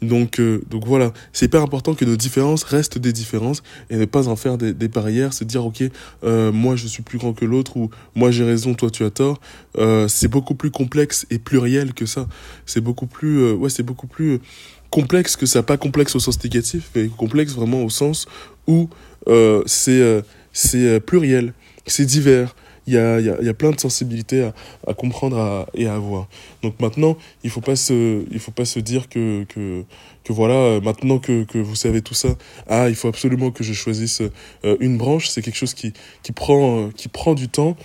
Donc, 0.00 0.40
euh, 0.40 0.60
donc 0.68 0.84
voilà, 0.84 1.12
c'est 1.32 1.46
hyper 1.46 1.62
important 1.62 1.94
que 1.94 2.04
nos 2.04 2.16
différences 2.16 2.64
restent 2.64 2.98
des 2.98 3.12
différences 3.12 3.62
et 3.88 3.96
ne 3.96 4.04
pas 4.04 4.26
en 4.26 4.34
faire 4.34 4.58
des, 4.58 4.72
des 4.72 4.88
barrières, 4.88 5.32
se 5.32 5.44
dire 5.44 5.64
ok, 5.64 5.84
euh, 6.24 6.50
moi 6.50 6.74
je 6.74 6.88
suis 6.88 7.04
plus 7.04 7.18
grand 7.18 7.32
que 7.32 7.44
l'autre 7.44 7.76
ou 7.76 7.88
moi 8.16 8.32
j'ai 8.32 8.42
raison, 8.42 8.74
toi 8.74 8.90
tu 8.90 9.04
as 9.04 9.10
tort. 9.10 9.40
Euh, 9.78 10.08
c'est 10.08 10.26
beaucoup 10.26 10.56
plus 10.56 10.72
complexe 10.72 11.24
et 11.30 11.38
pluriel 11.38 11.94
que 11.94 12.04
ça. 12.04 12.26
C'est 12.66 12.80
beaucoup 12.80 13.06
plus, 13.06 13.52
ouais, 13.52 13.70
c'est 13.70 13.84
beaucoup 13.84 14.08
plus 14.08 14.40
complexe 14.90 15.36
que 15.36 15.46
ça, 15.46 15.62
pas 15.62 15.76
complexe 15.76 16.16
au 16.16 16.20
sens 16.20 16.42
négatif, 16.42 16.90
mais 16.96 17.06
complexe 17.06 17.52
vraiment 17.52 17.84
au 17.84 17.90
sens 17.90 18.26
où 18.66 18.90
c'est 19.66 20.22
c'est 20.52 21.00
pluriel, 21.00 21.54
c'est 21.86 22.04
divers 22.04 22.56
il 22.86 22.94
y 22.94 22.98
a, 22.98 23.20
y, 23.20 23.30
a, 23.30 23.40
y 23.40 23.48
a, 23.48 23.54
plein 23.54 23.70
de 23.70 23.80
sensibilités 23.80 24.44
à, 24.44 24.54
à 24.86 24.94
comprendre 24.94 25.38
à, 25.38 25.66
et 25.74 25.86
à 25.86 25.94
avoir. 25.94 26.28
Donc 26.62 26.80
maintenant, 26.80 27.16
il 27.44 27.50
faut 27.50 27.60
pas 27.60 27.76
se, 27.76 28.24
il 28.30 28.38
faut 28.38 28.50
pas 28.50 28.64
se 28.64 28.80
dire 28.80 29.08
que, 29.08 29.44
que, 29.44 29.84
que 30.24 30.32
voilà, 30.32 30.80
maintenant 30.80 31.18
que, 31.18 31.44
que 31.44 31.58
vous 31.58 31.76
savez 31.76 32.02
tout 32.02 32.14
ça, 32.14 32.30
ah, 32.68 32.88
il 32.88 32.94
faut 32.94 33.08
absolument 33.08 33.50
que 33.50 33.64
je 33.64 33.72
choisisse 33.72 34.22
euh, 34.64 34.76
une 34.80 34.98
branche. 34.98 35.28
C'est 35.28 35.42
quelque 35.42 35.56
chose 35.58 35.74
qui, 35.74 35.92
qui 36.22 36.32
prend, 36.32 36.90
qui 36.90 37.08
prend 37.08 37.34
du 37.34 37.48
temps. 37.48 37.76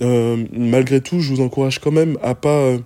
Euh, 0.00 0.44
malgré 0.52 1.00
tout, 1.00 1.20
je 1.20 1.32
vous 1.32 1.40
encourage 1.40 1.78
quand 1.80 1.90
même 1.90 2.18
à 2.22 2.34
pas 2.34 2.48
euh, 2.48 2.78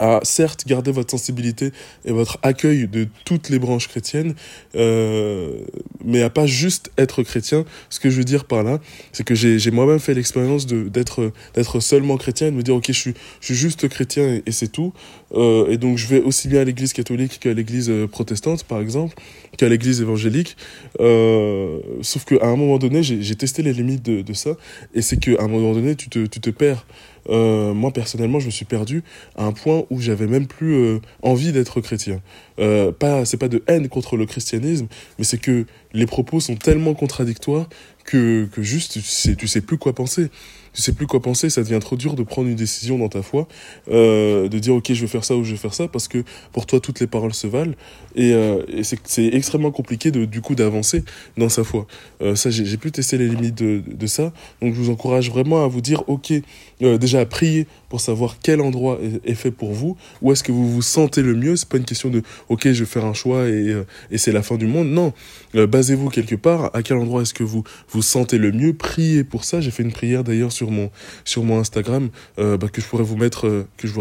à 0.00 0.20
certes 0.24 0.66
garder 0.66 0.90
votre 0.90 1.10
sensibilité 1.10 1.72
et 2.04 2.10
votre 2.10 2.38
accueil 2.42 2.88
de 2.88 3.06
toutes 3.24 3.50
les 3.50 3.58
branches 3.58 3.86
chrétiennes, 3.86 4.34
euh, 4.74 5.60
mais 6.04 6.22
à 6.22 6.30
pas 6.30 6.46
juste 6.46 6.90
être 6.96 7.22
chrétien. 7.22 7.64
Ce 7.90 8.00
que 8.00 8.10
je 8.10 8.16
veux 8.16 8.24
dire 8.24 8.46
par 8.46 8.64
là, 8.64 8.80
c'est 9.12 9.24
que 9.24 9.34
j'ai 9.34 9.70
moi-même 9.70 10.00
fait 10.00 10.14
l'expérience 10.14 10.66
d'être 10.66 11.32
d'être 11.54 11.80
seulement 11.80 12.16
chrétien 12.16 12.50
de 12.50 12.56
me 12.56 12.62
dire 12.62 12.74
ok 12.74 12.86
je 12.88 12.92
suis 12.92 13.14
je 13.40 13.46
suis 13.46 13.54
juste 13.54 13.88
chrétien 13.88 14.24
et, 14.34 14.42
et 14.46 14.52
c'est 14.52 14.68
tout. 14.68 14.92
Euh, 15.34 15.68
et 15.68 15.76
donc 15.76 15.98
je 15.98 16.06
vais 16.08 16.20
aussi 16.22 16.48
bien 16.48 16.62
à 16.62 16.64
l'église 16.64 16.92
catholique 16.92 17.38
qu'à 17.38 17.52
l'église 17.52 17.90
euh, 17.90 18.06
protestante 18.06 18.64
par 18.64 18.80
exemple, 18.80 19.14
qu'à 19.58 19.68
l'église 19.68 20.00
évangélique. 20.00 20.56
Euh, 21.00 21.78
sauf 22.00 22.24
qu'à 22.24 22.46
un 22.46 22.56
moment 22.56 22.78
donné 22.78 23.02
j'ai 23.02 23.36
testé 23.36 23.62
les 23.62 23.74
limites 23.74 24.02
de, 24.02 24.22
de 24.22 24.32
ça 24.32 24.56
et 24.94 25.02
c'est 25.02 25.18
qu'à 25.18 25.42
un 25.42 25.48
moment 25.48 25.74
donné 25.74 25.94
tu 25.94 26.08
te 26.08 26.24
tu 26.26 26.40
te 26.40 26.50
perds. 26.50 26.86
Euh, 27.30 27.72
moi 27.74 27.92
personnellement 27.92 28.40
je 28.40 28.46
me 28.46 28.50
suis 28.50 28.64
perdu 28.64 29.02
à 29.36 29.44
un 29.44 29.52
point 29.52 29.84
où 29.90 30.00
j'avais 30.00 30.26
même 30.26 30.46
plus 30.46 30.74
euh, 30.74 31.00
envie 31.22 31.52
d'être 31.52 31.80
chrétien. 31.80 32.20
Euh, 32.58 32.92
pas, 32.92 33.24
c'est 33.24 33.36
pas 33.36 33.48
de 33.48 33.62
haine 33.66 33.88
contre 33.88 34.16
le 34.16 34.26
christianisme, 34.26 34.86
mais 35.18 35.24
c'est 35.24 35.40
que 35.40 35.66
les 35.92 36.06
propos 36.06 36.40
sont 36.40 36.56
tellement 36.56 36.94
contradictoires 36.94 37.68
que, 38.04 38.46
que 38.52 38.62
juste 38.62 38.92
tu 38.92 39.02
sais, 39.02 39.36
tu 39.36 39.46
sais 39.46 39.60
plus 39.60 39.78
quoi 39.78 39.94
penser 39.94 40.30
tu 40.72 40.82
sais 40.82 40.92
plus 40.92 41.06
quoi 41.06 41.20
penser, 41.20 41.50
ça 41.50 41.62
devient 41.62 41.78
trop 41.80 41.96
dur 41.96 42.14
de 42.14 42.22
prendre 42.22 42.48
une 42.48 42.56
décision 42.56 42.98
dans 42.98 43.08
ta 43.08 43.22
foi, 43.22 43.48
euh, 43.90 44.48
de 44.48 44.58
dire 44.58 44.74
ok 44.74 44.92
je 44.92 45.00
vais 45.00 45.06
faire 45.06 45.24
ça 45.24 45.36
ou 45.36 45.44
je 45.44 45.52
vais 45.52 45.56
faire 45.56 45.74
ça 45.74 45.88
parce 45.88 46.06
que 46.08 46.22
pour 46.52 46.66
toi 46.66 46.80
toutes 46.80 47.00
les 47.00 47.06
paroles 47.06 47.34
se 47.34 47.46
valent 47.46 47.74
et, 48.14 48.32
euh, 48.32 48.62
c'est 48.82 49.26
extrêmement 49.26 49.70
compliqué 49.70 50.10
du 50.10 50.40
coup 50.40 50.54
d'avancer 50.54 51.04
dans 51.36 51.48
sa 51.48 51.64
foi. 51.64 51.86
Euh, 52.22 52.34
ça 52.36 52.50
j'ai 52.50 52.76
pu 52.76 52.92
tester 52.92 53.18
les 53.18 53.28
limites 53.28 53.56
de, 53.56 53.82
de, 53.86 54.06
ça, 54.06 54.32
donc 54.62 54.74
je 54.74 54.80
vous 54.80 54.90
encourage 54.90 55.30
vraiment 55.30 55.64
à 55.64 55.68
vous 55.68 55.80
dire 55.80 56.08
ok 56.08 56.32
euh, 56.82 56.98
déjà 56.98 57.24
prier 57.26 57.66
pour 57.88 58.00
savoir 58.00 58.36
quel 58.42 58.60
endroit 58.60 58.98
est, 59.24 59.34
fait 59.34 59.50
pour 59.50 59.72
vous, 59.72 59.96
où 60.22 60.32
est-ce 60.32 60.44
que 60.44 60.52
vous 60.52 60.70
vous 60.70 60.82
sentez 60.82 61.22
le 61.22 61.34
mieux? 61.34 61.56
C'est 61.56 61.68
pas 61.68 61.76
une 61.76 61.84
question 61.84 62.08
de 62.08 62.22
ok 62.48 62.72
je 62.72 62.80
vais 62.80 62.90
faire 62.90 63.04
un 63.04 63.14
choix 63.14 63.48
et, 63.48 63.70
euh, 63.70 63.84
et 64.10 64.18
c'est 64.18 64.32
la 64.32 64.42
fin 64.42 64.56
du 64.56 64.66
monde. 64.66 64.88
Non, 64.88 65.12
euh, 65.56 65.66
basez-vous 65.66 66.08
quelque 66.08 66.36
part. 66.36 66.70
À 66.72 66.82
quel 66.82 66.96
endroit 66.96 67.22
est-ce 67.22 67.34
que 67.34 67.42
vous 67.42 67.64
vous 67.88 68.02
sentez 68.02 68.38
le 68.38 68.52
mieux? 68.52 68.72
Priez 68.72 69.24
pour 69.24 69.44
ça. 69.44 69.60
J'ai 69.60 69.72
fait 69.72 69.82
une 69.82 69.92
prière 69.92 70.22
d'ailleurs 70.22 70.52
sur 70.52 70.70
mon 70.70 70.90
sur 71.24 71.42
mon 71.42 71.58
Instagram 71.58 72.10
euh, 72.38 72.56
bah, 72.56 72.68
que 72.68 72.80
je 72.80 72.86
pourrais 72.86 73.02
vous 73.02 73.16
mettre 73.16 73.46
euh, 73.46 73.66
que 73.76 73.88
je 73.88 73.94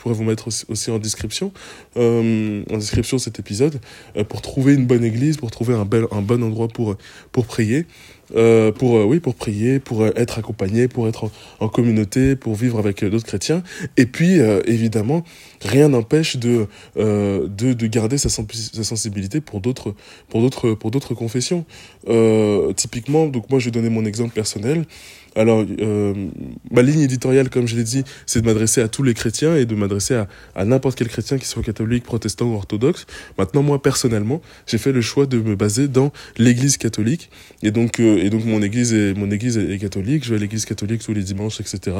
pourrais 0.00 0.14
vous 0.14 0.24
mettre 0.24 0.48
aussi, 0.48 0.90
en 0.90 0.98
description 0.98 1.52
en 1.96 2.76
description 2.78 3.18
de 3.18 3.22
cet 3.22 3.38
épisode 3.38 3.80
pour 4.28 4.42
trouver 4.42 4.74
une 4.74 4.86
bonne 4.86 5.04
église 5.04 5.36
pour 5.36 5.50
trouver 5.50 5.74
un 5.74 5.84
bel 5.84 6.06
un 6.10 6.22
bon 6.22 6.42
endroit 6.42 6.68
pour 6.68 6.96
pour 7.32 7.46
prier 7.46 7.86
euh, 8.34 8.72
pour 8.72 8.96
euh, 8.96 9.04
oui 9.04 9.20
pour 9.20 9.34
prier 9.34 9.78
pour 9.78 10.02
euh, 10.02 10.10
être 10.16 10.38
accompagné 10.38 10.88
pour 10.88 11.08
être 11.08 11.30
en, 11.60 11.68
communauté 11.68 12.36
pour 12.36 12.54
vivre 12.54 12.78
avec 12.78 13.04
d'autres 13.04 13.26
chrétiens. 13.26 13.62
Et 13.96 14.06
puis 14.06 14.38
évidemment 14.66 15.24
rien 15.60 15.88
n'empêche 15.88 16.36
de, 16.36 16.66
de 16.96 17.46
de 17.48 17.86
garder 17.86 18.18
sa, 18.18 18.28
sa 18.28 18.84
sensibilité 18.84 19.40
pour 19.40 19.60
d'autres 19.60 19.94
pour 20.28 20.40
d'autres 20.40 20.72
pour 20.74 20.90
d'autres 20.90 21.14
confessions. 21.14 21.64
Typiquement 22.76 23.26
donc 23.26 23.50
moi 23.50 23.58
je 23.58 23.66
vais 23.66 23.70
donner 23.70 23.90
mon 23.90 24.04
exemple 24.04 24.34
personnel 24.34 24.84
alors, 25.36 25.64
euh, 25.80 26.14
ma 26.70 26.82
ligne 26.82 27.00
éditoriale, 27.00 27.50
comme 27.50 27.66
je 27.66 27.76
l'ai 27.76 27.84
dit, 27.84 28.04
c'est 28.26 28.40
de 28.40 28.46
m'adresser 28.46 28.80
à 28.80 28.88
tous 28.88 29.02
les 29.02 29.14
chrétiens 29.14 29.56
et 29.56 29.66
de 29.66 29.74
m'adresser 29.74 30.14
à, 30.14 30.28
à 30.54 30.64
n'importe 30.64 30.96
quel 30.96 31.08
chrétien, 31.08 31.38
qui 31.38 31.46
soit 31.46 31.62
catholique, 31.62 32.04
protestant 32.04 32.46
ou 32.46 32.54
orthodoxe. 32.54 33.06
Maintenant, 33.38 33.62
moi, 33.62 33.82
personnellement, 33.82 34.40
j'ai 34.66 34.78
fait 34.78 34.92
le 34.92 35.00
choix 35.00 35.26
de 35.26 35.38
me 35.38 35.56
baser 35.56 35.88
dans 35.88 36.12
l'église 36.38 36.76
catholique. 36.76 37.30
Et 37.62 37.70
donc, 37.70 38.00
euh, 38.00 38.18
et 38.22 38.30
donc 38.30 38.44
mon 38.44 38.62
église 38.62 38.94
est, 38.94 39.14
mon 39.14 39.30
église 39.30 39.58
est 39.58 39.78
catholique. 39.78 40.24
Je 40.24 40.30
vais 40.30 40.36
à 40.36 40.38
l'église 40.40 40.64
catholique 40.64 41.02
tous 41.02 41.14
les 41.14 41.22
dimanches, 41.22 41.60
etc. 41.60 41.96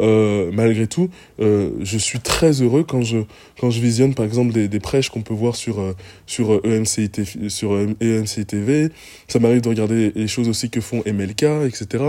Euh, 0.00 0.50
malgré 0.52 0.86
tout, 0.86 1.10
euh, 1.40 1.70
je 1.80 1.98
suis 1.98 2.20
très 2.20 2.62
heureux 2.62 2.84
quand 2.84 3.02
je, 3.02 3.18
quand 3.60 3.70
je 3.70 3.80
visionne, 3.80 4.14
par 4.14 4.24
exemple, 4.24 4.52
des, 4.52 4.68
des 4.68 4.80
prêches 4.80 5.10
qu'on 5.10 5.22
peut 5.22 5.34
voir 5.34 5.56
sur, 5.56 5.80
euh, 5.80 5.96
sur 6.26 6.60
EMCI, 6.64 7.10
sur 7.48 7.76
EMCI 8.00 8.46
TV. 8.46 8.90
Ça 9.26 9.40
m'arrive 9.40 9.60
de 9.62 9.68
regarder 9.68 10.12
les 10.14 10.28
choses 10.28 10.48
aussi 10.48 10.70
que 10.70 10.80
font 10.80 11.02
MLK, 11.06 11.66
etc. 11.66 12.04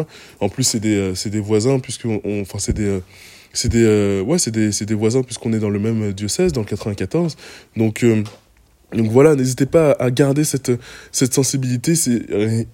c'est 0.64 0.80
des 0.80 1.40
voisins 1.40 1.80
puisqu'on 1.80 2.20
est 5.54 5.60
dans 5.60 5.70
le 5.70 5.80
même 5.80 6.14
diocèse 6.14 6.54
dans 6.54 6.62
le 6.62 6.68
94 6.68 7.36
donc 7.78 8.04
euh, 8.04 8.24
donc 8.94 9.12
voilà 9.12 9.36
n'hésitez 9.36 9.66
pas 9.66 9.92
à 10.00 10.12
garder 10.12 10.44
cette 10.44 10.72
sensibilité 11.12 11.94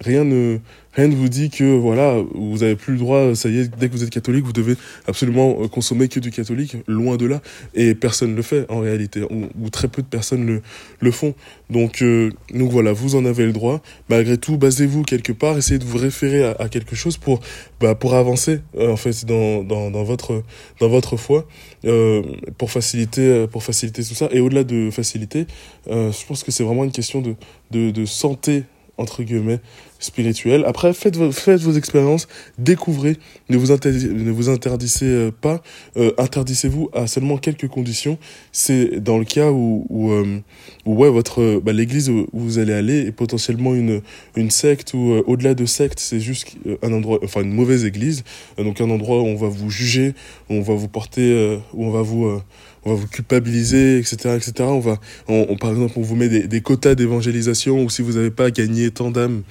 rien 0.00 0.24
ne 0.24 0.58
Rien 0.96 1.08
ne 1.08 1.14
vous 1.14 1.28
dit 1.28 1.50
que 1.50 1.76
voilà, 1.76 2.16
vous 2.34 2.62
avez 2.62 2.74
plus 2.74 2.94
le 2.94 2.98
droit, 2.98 3.34
ça 3.34 3.50
y 3.50 3.58
est, 3.58 3.70
dès 3.78 3.88
que 3.88 3.92
vous 3.92 4.02
êtes 4.02 4.10
catholique, 4.10 4.46
vous 4.46 4.54
devez 4.54 4.76
absolument 5.06 5.58
euh, 5.60 5.68
consommer 5.68 6.08
que 6.08 6.20
du 6.20 6.30
catholique, 6.30 6.78
loin 6.86 7.18
de 7.18 7.26
là. 7.26 7.42
Et 7.74 7.94
personne 7.94 8.30
ne 8.30 8.36
le 8.36 8.42
fait 8.42 8.64
en 8.70 8.80
réalité, 8.80 9.22
ou, 9.30 9.70
très 9.70 9.88
peu 9.88 10.00
de 10.00 10.06
personnes 10.06 10.46
le, 10.46 10.62
le 11.00 11.10
font. 11.10 11.34
Donc, 11.68 12.00
euh, 12.00 12.30
donc 12.54 12.70
voilà, 12.70 12.94
vous 12.94 13.14
en 13.14 13.26
avez 13.26 13.44
le 13.44 13.52
droit. 13.52 13.82
Malgré 14.08 14.38
tout, 14.38 14.56
basez-vous 14.56 15.02
quelque 15.02 15.32
part, 15.32 15.58
essayez 15.58 15.78
de 15.78 15.84
vous 15.84 15.98
référer 15.98 16.44
à, 16.44 16.56
à 16.58 16.68
quelque 16.70 16.96
chose 16.96 17.18
pour, 17.18 17.40
bah, 17.78 17.94
pour 17.94 18.14
avancer 18.14 18.60
euh, 18.78 18.90
en 18.90 18.96
fait 18.96 19.26
dans, 19.26 19.62
dans, 19.62 19.90
dans, 19.90 20.02
votre, 20.02 20.42
dans 20.80 20.88
votre 20.88 21.18
foi, 21.18 21.46
euh, 21.84 22.22
pour 22.56 22.70
faciliter, 22.70 23.20
euh, 23.20 23.46
pour 23.46 23.62
faciliter 23.62 24.02
tout 24.02 24.14
ça. 24.14 24.28
Et 24.32 24.40
au-delà 24.40 24.64
de 24.64 24.90
faciliter, 24.90 25.46
euh, 25.88 26.10
je 26.10 26.26
pense 26.26 26.42
que 26.42 26.50
c'est 26.50 26.64
vraiment 26.64 26.84
une 26.84 26.92
question 26.92 27.20
de, 27.20 27.34
de, 27.70 27.90
de 27.90 28.04
santé 28.06 28.64
entre 28.98 29.22
guillemets 29.22 29.60
spirituel. 29.98 30.64
Après, 30.66 30.92
faites, 30.92 31.16
vos, 31.16 31.32
faites 31.32 31.60
vos 31.60 31.72
expériences, 31.72 32.28
découvrez, 32.58 33.16
ne 33.48 33.56
vous, 33.56 33.72
interdisez, 33.72 34.08
ne 34.08 34.30
vous 34.30 34.48
euh, 34.48 35.30
pas, 35.30 35.62
euh, 35.96 36.12
interdissez-vous 36.18 36.90
à 36.92 37.06
seulement 37.06 37.38
quelques 37.38 37.68
conditions. 37.68 38.18
C'est 38.52 39.00
dans 39.00 39.18
le 39.18 39.24
cas 39.24 39.50
où, 39.50 39.86
où, 39.88 40.10
euh, 40.10 40.40
ouais, 40.84 41.10
votre, 41.10 41.60
bah, 41.60 41.72
l'église 41.72 42.10
où 42.10 42.26
vous 42.32 42.58
allez 42.58 42.72
aller 42.72 43.06
est 43.06 43.12
potentiellement 43.12 43.74
une, 43.74 44.02
une 44.34 44.50
secte 44.50 44.94
ou 44.94 45.12
euh, 45.12 45.22
au-delà 45.26 45.54
de 45.54 45.64
secte, 45.64 45.98
c'est 45.98 46.20
juste 46.20 46.56
un 46.82 46.92
endroit, 46.92 47.18
enfin 47.22 47.42
une 47.42 47.52
mauvaise 47.52 47.84
église, 47.84 48.24
donc 48.58 48.80
un 48.80 48.90
endroit 48.90 49.20
où 49.20 49.26
on 49.26 49.36
va 49.36 49.48
vous 49.48 49.70
juger, 49.70 50.14
où 50.50 50.54
on 50.54 50.62
va 50.62 50.74
vous 50.74 50.88
porter, 50.88 51.58
où 51.72 51.84
on 51.84 51.90
va 51.90 52.02
vous 52.02 52.40
on 52.86 52.90
va 52.90 52.94
vous 52.94 53.08
culpabiliser, 53.08 53.98
etc., 53.98 54.36
etc. 54.36 54.52
On 54.60 54.80
va, 54.80 54.98
on, 55.28 55.56
par 55.56 55.70
exemple, 55.70 55.94
on 55.96 56.02
vous 56.02 56.16
met 56.16 56.28
des, 56.28 56.46
des 56.46 56.60
quotas 56.62 56.94
d'évangélisation 56.94 57.82
ou 57.82 57.90
si 57.90 58.00
vous 58.00 58.12
n'avez 58.12 58.30
pas 58.30 58.50
gagné 58.50 58.90
tant 58.90 59.10
d'âmes, 59.10 59.42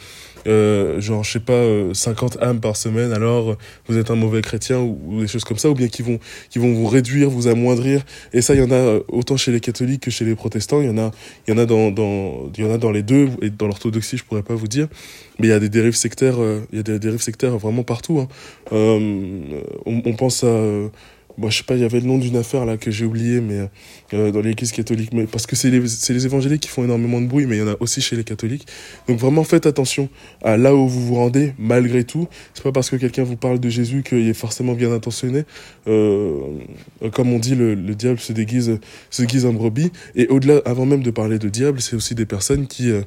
euh, 0.47 1.01
genre, 1.01 1.23
je 1.23 1.31
sais 1.31 1.39
pas, 1.39 1.63
50 1.93 2.37
euh, 2.37 2.49
âmes 2.49 2.59
par 2.59 2.77
semaine, 2.77 3.11
alors 3.11 3.57
vous 3.87 3.97
êtes 3.97 4.11
un 4.11 4.15
mauvais 4.15 4.41
chrétien 4.41 4.79
ou, 4.79 5.21
des 5.21 5.27
choses 5.27 5.43
comme 5.43 5.57
ça, 5.57 5.69
ou 5.69 5.73
bien 5.73 5.87
qui 5.87 6.01
vont, 6.01 6.19
qui 6.49 6.59
vont 6.59 6.71
vous 6.73 6.87
réduire, 6.87 7.29
vous 7.29 7.47
amoindrir. 7.47 8.03
Et 8.33 8.41
ça, 8.41 8.53
il 8.53 8.59
y 8.59 8.63
en 8.63 8.71
a 8.71 8.75
euh, 8.75 8.99
autant 9.07 9.37
chez 9.37 9.51
les 9.51 9.59
catholiques 9.59 10.03
que 10.03 10.11
chez 10.11 10.25
les 10.25 10.35
protestants. 10.35 10.81
Il 10.81 10.87
y 10.87 10.89
en 10.89 10.97
a, 10.97 11.11
il 11.47 11.51
y 11.51 11.53
en 11.53 11.57
a 11.57 11.65
dans, 11.65 11.91
dans, 11.91 12.51
il 12.55 12.63
y 12.63 12.67
en 12.67 12.71
a 12.71 12.77
dans 12.77 12.91
les 12.91 13.03
deux, 13.03 13.29
et 13.41 13.49
dans 13.49 13.67
l'orthodoxie, 13.67 14.17
je 14.17 14.23
pourrais 14.23 14.43
pas 14.43 14.55
vous 14.55 14.67
dire. 14.67 14.87
Mais 15.39 15.47
il 15.47 15.49
y 15.49 15.53
a 15.53 15.59
des 15.59 15.69
dérives 15.69 15.95
sectaires, 15.95 16.37
il 16.71 16.77
y 16.77 16.79
a 16.79 16.83
des 16.83 16.99
dérives 16.99 17.21
sectaires 17.21 17.57
vraiment 17.57 17.83
partout. 17.83 18.19
Hein. 18.19 18.27
on, 18.71 20.01
on, 20.05 20.13
pense 20.13 20.45
à 20.45 20.47
Bon, 21.37 21.49
je 21.49 21.57
sais 21.57 21.63
pas, 21.63 21.75
il 21.75 21.81
y 21.81 21.83
avait 21.83 21.99
le 21.99 22.05
nom 22.07 22.17
d'une 22.17 22.37
affaire 22.37 22.65
là 22.65 22.77
que 22.77 22.91
j'ai 22.91 23.05
oublié, 23.05 23.41
mais 23.41 23.69
euh, 24.13 24.31
dans 24.31 24.41
l'église 24.41 24.71
catholique, 24.71 25.11
mais 25.13 25.25
parce 25.25 25.45
que 25.45 25.55
c'est 25.55 25.69
les, 25.69 25.79
les 25.79 26.25
évangéliques 26.25 26.61
qui 26.61 26.69
font 26.69 26.83
énormément 26.83 27.19
de 27.19 27.27
bruit, 27.27 27.45
mais 27.45 27.57
il 27.57 27.59
y 27.59 27.61
en 27.63 27.67
a 27.67 27.75
aussi 27.79 28.01
chez 28.01 28.15
les 28.15 28.23
catholiques. 28.23 28.65
Donc 29.07 29.19
vraiment 29.19 29.43
faites 29.43 29.65
attention 29.65 30.09
à 30.43 30.55
là 30.55 30.73
où 30.73 30.87
vous 30.87 31.05
vous 31.05 31.15
rendez, 31.15 31.53
malgré 31.57 32.03
tout. 32.03 32.27
C'est 32.53 32.63
pas 32.63 32.71
parce 32.71 32.89
que 32.89 32.95
quelqu'un 32.95 33.23
vous 33.23 33.35
parle 33.35 33.59
de 33.59 33.69
Jésus 33.69 34.03
qu'il 34.03 34.27
est 34.27 34.33
forcément 34.33 34.73
bien 34.73 34.93
intentionné. 34.93 35.43
Euh, 35.87 36.39
comme 37.11 37.33
on 37.33 37.39
dit, 37.39 37.55
le, 37.55 37.75
le, 37.75 37.95
diable 37.95 38.19
se 38.19 38.31
déguise, 38.31 38.79
se 39.09 39.21
déguise 39.21 39.45
en 39.45 39.53
brebis. 39.53 39.91
Et 40.15 40.27
au-delà, 40.27 40.61
avant 40.65 40.85
même 40.85 41.03
de 41.03 41.11
parler 41.11 41.39
de 41.39 41.49
diable, 41.49 41.81
c'est 41.81 41.95
aussi 41.95 42.15
des 42.15 42.25
personnes 42.25 42.67
qui, 42.67 42.91
euh, 42.91 43.01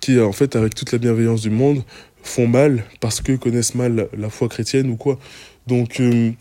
qui 0.00 0.20
en 0.20 0.32
fait, 0.32 0.56
avec 0.56 0.74
toute 0.74 0.90
la 0.92 0.98
bienveillance 0.98 1.42
du 1.42 1.50
monde, 1.50 1.84
font 2.22 2.46
mal 2.46 2.84
parce 3.00 3.20
que 3.20 3.32
connaissent 3.32 3.74
mal 3.74 4.08
la, 4.16 4.30
foi 4.30 4.48
chrétienne 4.48 4.90
ou 4.90 4.96
quoi. 4.96 5.18
Donc 5.66 6.00
euh, 6.00 6.32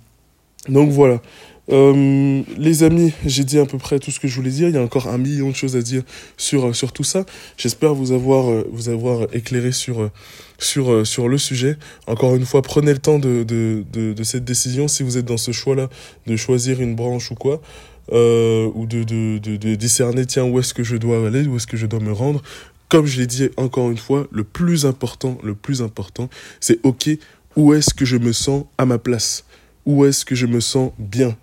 donc 0.69 0.89
voilà. 0.91 1.21
Euh, 1.69 2.43
les 2.57 2.83
amis, 2.83 3.11
j'ai 3.25 3.43
dit 3.43 3.59
à 3.59 3.65
peu 3.65 3.77
près 3.77 3.99
tout 3.99 4.11
ce 4.11 4.19
que 4.19 4.27
je 4.27 4.35
voulais 4.35 4.51
dire. 4.51 4.69
Il 4.69 4.75
y 4.75 4.77
a 4.77 4.81
encore 4.81 5.07
un 5.07 5.17
million 5.17 5.49
de 5.49 5.55
choses 5.55 5.75
à 5.75 5.81
dire 5.81 6.03
sur, 6.37 6.67
euh, 6.67 6.73
sur 6.73 6.93
tout 6.93 7.03
ça. 7.03 7.25
J'espère 7.57 7.93
vous 7.93 8.11
avoir, 8.11 8.49
euh, 8.49 8.67
vous 8.71 8.89
avoir 8.89 9.27
éclairé 9.33 9.71
sur, 9.71 10.09
sur, 10.57 11.05
sur 11.05 11.27
le 11.27 11.37
sujet. 11.37 11.77
Encore 12.07 12.35
une 12.35 12.45
fois, 12.45 12.61
prenez 12.61 12.93
le 12.93 12.99
temps 12.99 13.19
de, 13.19 13.43
de, 13.43 13.83
de, 13.91 14.23
cette 14.23 14.45
décision 14.45 14.87
si 14.87 15.03
vous 15.03 15.17
êtes 15.17 15.25
dans 15.25 15.37
ce 15.37 15.51
choix-là 15.51 15.89
de 16.25 16.35
choisir 16.35 16.81
une 16.81 16.95
branche 16.95 17.31
ou 17.31 17.35
quoi. 17.35 17.61
Ou 18.09 18.85
de, 18.85 19.03
de, 19.03 19.37
de, 19.37 19.57
de 19.57 19.75
discerner, 19.75 20.25
tiens, 20.25 20.45
où 20.45 20.59
est-ce 20.59 20.73
que 20.73 20.83
je 20.83 20.95
dois 20.95 21.27
aller, 21.27 21.45
où 21.45 21.57
est-ce 21.57 21.67
que 21.67 21.75
je 21.75 21.85
dois 21.85 21.99
me 21.99 22.13
rendre. 22.13 22.41
Comme 22.87 23.05
je 23.05 23.19
l'ai 23.19 23.27
dit 23.27 23.49
encore 23.57 23.91
une 23.91 23.97
fois, 23.97 24.27
le 24.31 24.45
plus 24.45 24.85
important, 24.85 25.37
le 25.43 25.55
plus 25.55 25.81
important, 25.81 26.29
c'est 26.61 26.79
OK, 26.83 27.09
où 27.57 27.73
est-ce 27.73 27.93
que 27.93 28.05
je 28.05 28.15
me 28.15 28.31
sens 28.31 28.63
à 28.77 28.85
ma 28.85 28.97
place? 28.97 29.43
Où 29.87 30.05
est-ce 30.05 30.25
que 30.25 30.35
je 30.35 30.45
me 30.45 30.59
sens 30.59 30.91
bien? 30.99 31.35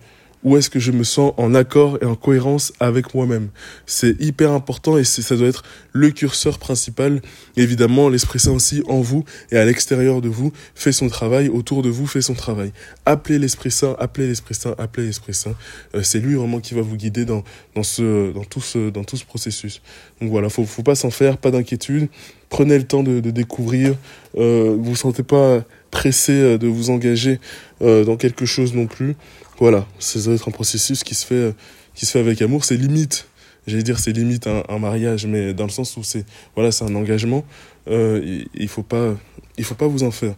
Où 0.44 0.58
est-ce 0.58 0.68
que 0.68 0.78
je 0.78 0.92
me 0.92 1.04
sens 1.04 1.32
en 1.38 1.54
accord 1.54 1.96
et 2.02 2.04
en 2.04 2.16
cohérence 2.16 2.74
avec 2.78 3.14
moi-même? 3.14 3.48
C'est 3.86 4.20
hyper 4.20 4.52
important 4.52 4.98
et 4.98 5.04
ça 5.04 5.36
doit 5.36 5.48
être 5.48 5.62
le 5.92 6.10
curseur 6.10 6.58
principal. 6.58 7.22
Évidemment, 7.56 8.10
l'Esprit 8.10 8.40
Saint 8.40 8.52
aussi 8.52 8.82
en 8.86 9.00
vous 9.00 9.24
et 9.50 9.56
à 9.56 9.64
l'extérieur 9.64 10.20
de 10.20 10.28
vous 10.28 10.52
fait 10.74 10.92
son 10.92 11.08
travail, 11.08 11.48
autour 11.48 11.80
de 11.80 11.88
vous 11.88 12.06
fait 12.06 12.20
son 12.20 12.34
travail. 12.34 12.72
Appelez 13.06 13.38
l'Esprit 13.38 13.70
Saint, 13.70 13.96
appelez 13.98 14.26
l'Esprit 14.26 14.54
Saint, 14.54 14.74
appelez 14.76 15.06
l'Esprit 15.06 15.32
Saint. 15.32 15.54
Euh, 15.94 16.02
c'est 16.02 16.20
lui 16.20 16.34
vraiment 16.34 16.60
qui 16.60 16.74
va 16.74 16.82
vous 16.82 16.96
guider 16.96 17.24
dans, 17.24 17.42
tout, 17.74 17.82
ce, 17.82 18.90
dans 18.90 19.04
tout 19.04 19.16
ce 19.16 19.24
processus. 19.24 19.80
Donc 20.20 20.28
voilà, 20.28 20.50
faut, 20.50 20.66
faut 20.66 20.82
pas 20.82 20.94
s'en 20.94 21.10
faire, 21.10 21.38
pas 21.38 21.50
d'inquiétude. 21.50 22.08
Prenez 22.50 22.76
le 22.76 22.84
temps 22.84 23.02
de, 23.02 23.18
découvrir. 23.30 23.96
Euh, 24.36 24.76
vous 24.78 24.94
sentez 24.94 25.22
pas 25.22 25.64
pressé 25.94 26.32
euh, 26.32 26.58
de 26.58 26.66
vous 26.66 26.90
engager 26.90 27.38
euh, 27.80 28.04
dans 28.04 28.16
quelque 28.16 28.44
chose 28.44 28.74
non 28.74 28.86
plus. 28.86 29.14
Voilà, 29.58 29.86
ça 30.00 30.20
doit 30.20 30.34
être 30.34 30.48
un 30.48 30.50
processus 30.50 31.04
qui 31.04 31.14
se 31.14 31.24
fait, 31.24 31.34
euh, 31.34 31.52
qui 31.94 32.04
se 32.04 32.10
fait 32.10 32.18
avec 32.18 32.42
amour. 32.42 32.64
C'est 32.64 32.76
limite, 32.76 33.28
j'allais 33.68 33.84
dire, 33.84 34.00
c'est 34.00 34.12
limite 34.12 34.48
un, 34.48 34.78
mariage, 34.78 35.26
mais 35.26 35.54
dans 35.54 35.64
le 35.64 35.70
sens 35.70 35.96
où 35.96 36.02
c'est, 36.02 36.26
voilà, 36.56 36.72
c'est 36.72 36.84
un 36.84 36.94
engagement. 36.96 37.44
Euh, 37.88 38.42
il 38.54 38.68
faut 38.68 38.82
pas, 38.82 39.14
il 39.56 39.62
faut 39.62 39.76
pas 39.76 39.86
vous 39.86 40.02
en 40.02 40.10
faire. 40.10 40.34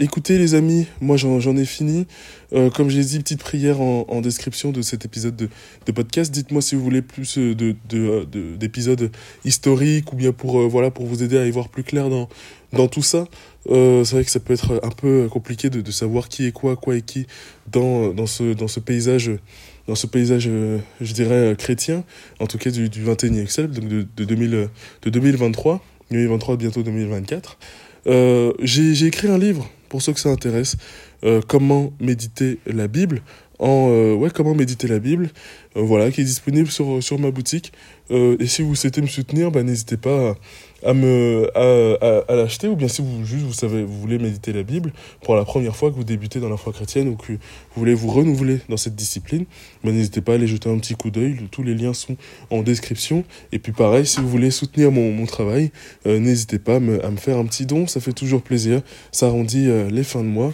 Écoutez 0.00 0.36
les 0.38 0.54
amis, 0.54 0.86
moi 1.00 1.16
j'en 1.16 1.56
ai 1.56 1.64
fini. 1.64 2.06
Comme 2.74 2.90
j'ai 2.90 3.04
dit, 3.04 3.20
petite 3.20 3.40
prière 3.40 3.80
en, 3.80 4.20
description 4.20 4.72
de 4.72 4.82
cet 4.82 5.04
épisode 5.04 5.36
de, 5.36 5.48
de 5.86 5.92
podcast. 5.92 6.32
Dites-moi 6.32 6.60
si 6.60 6.74
vous 6.74 6.82
voulez 6.82 7.02
plus 7.02 7.38
de 7.38 7.76
d'épisodes 8.56 8.98
de, 8.98 9.10
historiques 9.44 10.12
ou 10.12 10.16
bien 10.16 10.32
pour 10.32 10.68
voilà 10.68 10.90
pour 10.90 11.06
vous 11.06 11.22
aider 11.22 11.38
à 11.38 11.46
y 11.46 11.50
voir 11.50 11.68
plus 11.68 11.84
clair 11.84 12.10
dans 12.10 12.28
dans 12.72 12.88
tout 12.88 13.02
ça. 13.02 13.26
Euh, 13.68 14.04
c'est 14.04 14.14
vrai 14.14 14.24
que 14.24 14.30
ça 14.30 14.40
peut 14.40 14.54
être 14.54 14.80
un 14.82 14.90
peu 14.90 15.28
compliqué 15.28 15.68
de, 15.68 15.90
savoir 15.90 16.28
qui 16.28 16.46
est 16.46 16.52
quoi, 16.52 16.76
quoi 16.76 16.96
et 16.96 17.02
qui 17.02 17.26
dans, 17.70 18.14
dans, 18.14 18.26
ce, 18.26 18.54
dans 18.54 18.68
ce 18.68 18.80
paysage, 18.80 19.30
dans 19.86 19.94
ce 19.94 20.06
paysage 20.06 20.46
euh, 20.48 20.78
je 21.00 21.12
dirais, 21.12 21.54
chrétien, 21.58 22.04
en 22.38 22.46
tout 22.46 22.58
cas 22.58 22.70
du, 22.70 22.88
du 22.88 23.04
21e 23.04 23.46
siècle, 23.48 23.70
donc 23.70 23.88
de, 23.88 24.06
de, 24.16 24.24
2000, 24.24 24.68
de 25.02 25.10
2023, 25.10 25.82
2023, 26.10 26.56
bientôt 26.56 26.82
2024. 26.82 27.58
Euh, 28.06 28.52
j'ai 28.62 29.06
écrit 29.06 29.28
un 29.28 29.38
livre, 29.38 29.68
pour 29.88 30.02
ceux 30.02 30.12
que 30.12 30.20
ça 30.20 30.30
intéresse, 30.30 30.76
euh, 31.24 31.40
Comment 31.46 31.92
méditer 32.00 32.58
la 32.66 32.88
Bible, 32.88 33.22
en 33.60 33.90
euh, 33.90 34.14
ouais 34.14 34.30
comment 34.30 34.54
méditer 34.54 34.88
la 34.88 34.98
Bible 34.98 35.30
euh, 35.76 35.82
voilà 35.82 36.10
qui 36.10 36.22
est 36.22 36.24
disponible 36.24 36.68
sur 36.68 37.02
sur 37.02 37.18
ma 37.18 37.30
boutique. 37.30 37.72
Euh, 38.10 38.36
et 38.40 38.46
si 38.46 38.62
vous 38.62 38.74
souhaitez 38.74 39.02
me 39.02 39.06
soutenir 39.06 39.52
bah 39.52 39.62
n'hésitez 39.62 39.96
pas 39.96 40.34
à, 40.82 40.90
à, 40.90 42.22
à, 42.28 42.34
l'acheter 42.34 42.66
ou 42.66 42.74
bien 42.74 42.88
si 42.88 43.02
vous 43.02 43.24
juste 43.24 43.44
vous 43.44 43.52
savez 43.52 43.84
vous 43.84 44.00
voulez 44.00 44.18
méditer 44.18 44.52
la 44.52 44.64
Bible 44.64 44.92
pour 45.22 45.36
la 45.36 45.44
première 45.44 45.76
fois 45.76 45.90
que 45.90 45.94
vous 45.94 46.02
débutez 46.02 46.40
dans 46.40 46.48
la 46.48 46.56
foi 46.56 46.72
chrétienne 46.72 47.08
ou 47.08 47.14
que 47.14 47.32
vous 47.32 47.38
voulez 47.76 47.94
vous 47.94 48.08
renouveler 48.08 48.58
dans 48.68 48.78
cette 48.78 48.96
discipline 48.96 49.44
bah 49.84 49.92
n'hésitez 49.92 50.22
pas 50.22 50.32
à 50.32 50.34
aller 50.36 50.48
jeter 50.48 50.68
un 50.70 50.78
petit 50.78 50.94
coup 50.94 51.10
d'œil. 51.10 51.36
Tous 51.52 51.62
les 51.62 51.74
liens 51.74 51.94
sont 51.94 52.16
en 52.50 52.62
description. 52.62 53.24
Et 53.52 53.58
puis 53.58 53.72
pareil 53.72 54.06
si 54.06 54.20
vous 54.20 54.28
voulez 54.28 54.50
soutenir 54.50 54.90
mon, 54.90 55.12
mon 55.12 55.26
travail 55.26 55.70
n'hésitez 56.04 56.58
pas 56.58 56.80
me, 56.80 57.04
à 57.04 57.10
me 57.10 57.16
faire 57.18 57.36
un 57.36 57.44
petit 57.44 57.66
don. 57.66 57.86
Ça 57.86 58.00
fait 58.00 58.14
toujours 58.14 58.42
plaisir. 58.42 58.80
Ça 59.12 59.26
arrondit 59.26 59.68
les 59.90 60.02
fins 60.02 60.22
de 60.22 60.28
mois 60.28 60.52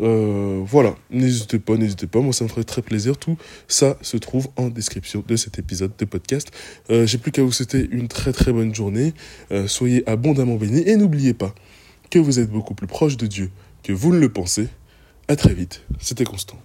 euh, 0.00 0.62
voilà, 0.64 0.96
n'hésitez 1.10 1.58
pas, 1.58 1.76
n'hésitez 1.76 2.06
pas, 2.06 2.20
moi 2.20 2.32
ça 2.32 2.44
me 2.44 2.48
ferait 2.48 2.64
très 2.64 2.82
plaisir. 2.82 3.16
Tout 3.16 3.36
ça 3.68 3.96
se 4.02 4.16
trouve 4.16 4.48
en 4.56 4.68
description 4.68 5.24
de 5.26 5.36
cet 5.36 5.58
épisode 5.58 5.92
de 5.98 6.04
podcast. 6.04 6.50
Euh, 6.90 7.06
J'ai 7.06 7.18
plus 7.18 7.32
qu'à 7.32 7.42
vous 7.42 7.52
souhaiter 7.52 7.88
une 7.90 8.08
très 8.08 8.32
très 8.32 8.52
bonne 8.52 8.74
journée. 8.74 9.14
Euh, 9.52 9.68
soyez 9.68 10.08
abondamment 10.08 10.56
bénis 10.56 10.82
et 10.86 10.96
n'oubliez 10.96 11.34
pas 11.34 11.54
que 12.10 12.18
vous 12.18 12.38
êtes 12.40 12.50
beaucoup 12.50 12.74
plus 12.74 12.86
proche 12.86 13.16
de 13.16 13.26
Dieu 13.26 13.50
que 13.82 13.92
vous 13.92 14.12
ne 14.12 14.18
le 14.18 14.28
pensez. 14.28 14.68
À 15.28 15.36
très 15.36 15.54
vite, 15.54 15.82
c'était 16.00 16.24
Constant. 16.24 16.58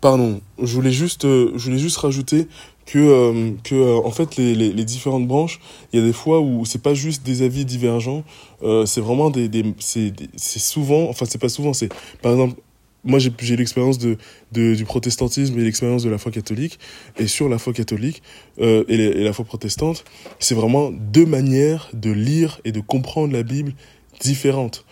Pardon, 0.00 0.40
je 0.60 0.74
voulais 0.74 0.90
juste, 0.90 1.22
je 1.22 1.64
voulais 1.64 1.78
juste 1.78 1.96
rajouter 1.98 2.48
que, 2.86 2.98
euh, 2.98 3.52
que 3.62 3.74
euh, 3.74 3.96
en 4.04 4.10
fait 4.10 4.36
les, 4.36 4.54
les, 4.54 4.84
différentes 4.84 5.26
branches, 5.26 5.60
il 5.92 6.00
y 6.00 6.02
a 6.02 6.06
des 6.06 6.12
fois 6.12 6.40
où 6.40 6.64
c'est 6.64 6.82
pas 6.82 6.94
juste 6.94 7.24
des 7.24 7.42
avis 7.42 7.64
divergents, 7.64 8.24
euh, 8.62 8.86
c'est 8.86 9.00
vraiment 9.00 9.30
des, 9.30 9.48
des 9.48 9.64
c'est 9.78 10.58
souvent, 10.58 11.08
enfin 11.08 11.26
c'est 11.26 11.40
pas 11.40 11.48
souvent, 11.48 11.72
c'est 11.72 11.88
par 12.20 12.32
exemple 12.32 12.60
moi 13.04 13.18
j'ai 13.18 13.56
l'expérience 13.56 13.98
de, 13.98 14.16
de, 14.52 14.76
du 14.76 14.84
protestantisme 14.84 15.58
et 15.58 15.64
l'expérience 15.64 16.04
de 16.04 16.10
la 16.10 16.18
foi 16.18 16.30
catholique 16.30 16.78
et 17.18 17.26
sur 17.26 17.48
la 17.48 17.58
foi 17.58 17.72
catholique 17.72 18.22
et, 18.60 18.94
et 18.94 19.24
la 19.24 19.32
foi 19.32 19.44
protestante 19.44 20.04
c'est 20.38 20.54
vraiment 20.54 20.92
deux 20.92 21.26
manières 21.26 21.90
de 21.94 22.12
lire 22.12 22.60
et 22.64 22.70
de 22.70 22.78
comprendre 22.78 23.32
la 23.32 23.42
Bible 23.42 23.74
différentes. 24.20 24.84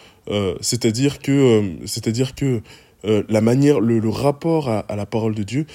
C'est-à-dire 0.61 1.21
que 1.21 1.63
c'est-à-dire 1.87 2.35
que 2.35 2.63
la 3.05 3.41
manière 3.41 3.79
le, 3.79 4.01
le 4.01 4.09
rapport 4.09 4.69
à 4.69 4.97
la 4.97 5.07
parole 5.07 5.37
de 5.37 5.45
Dieu 5.45 5.67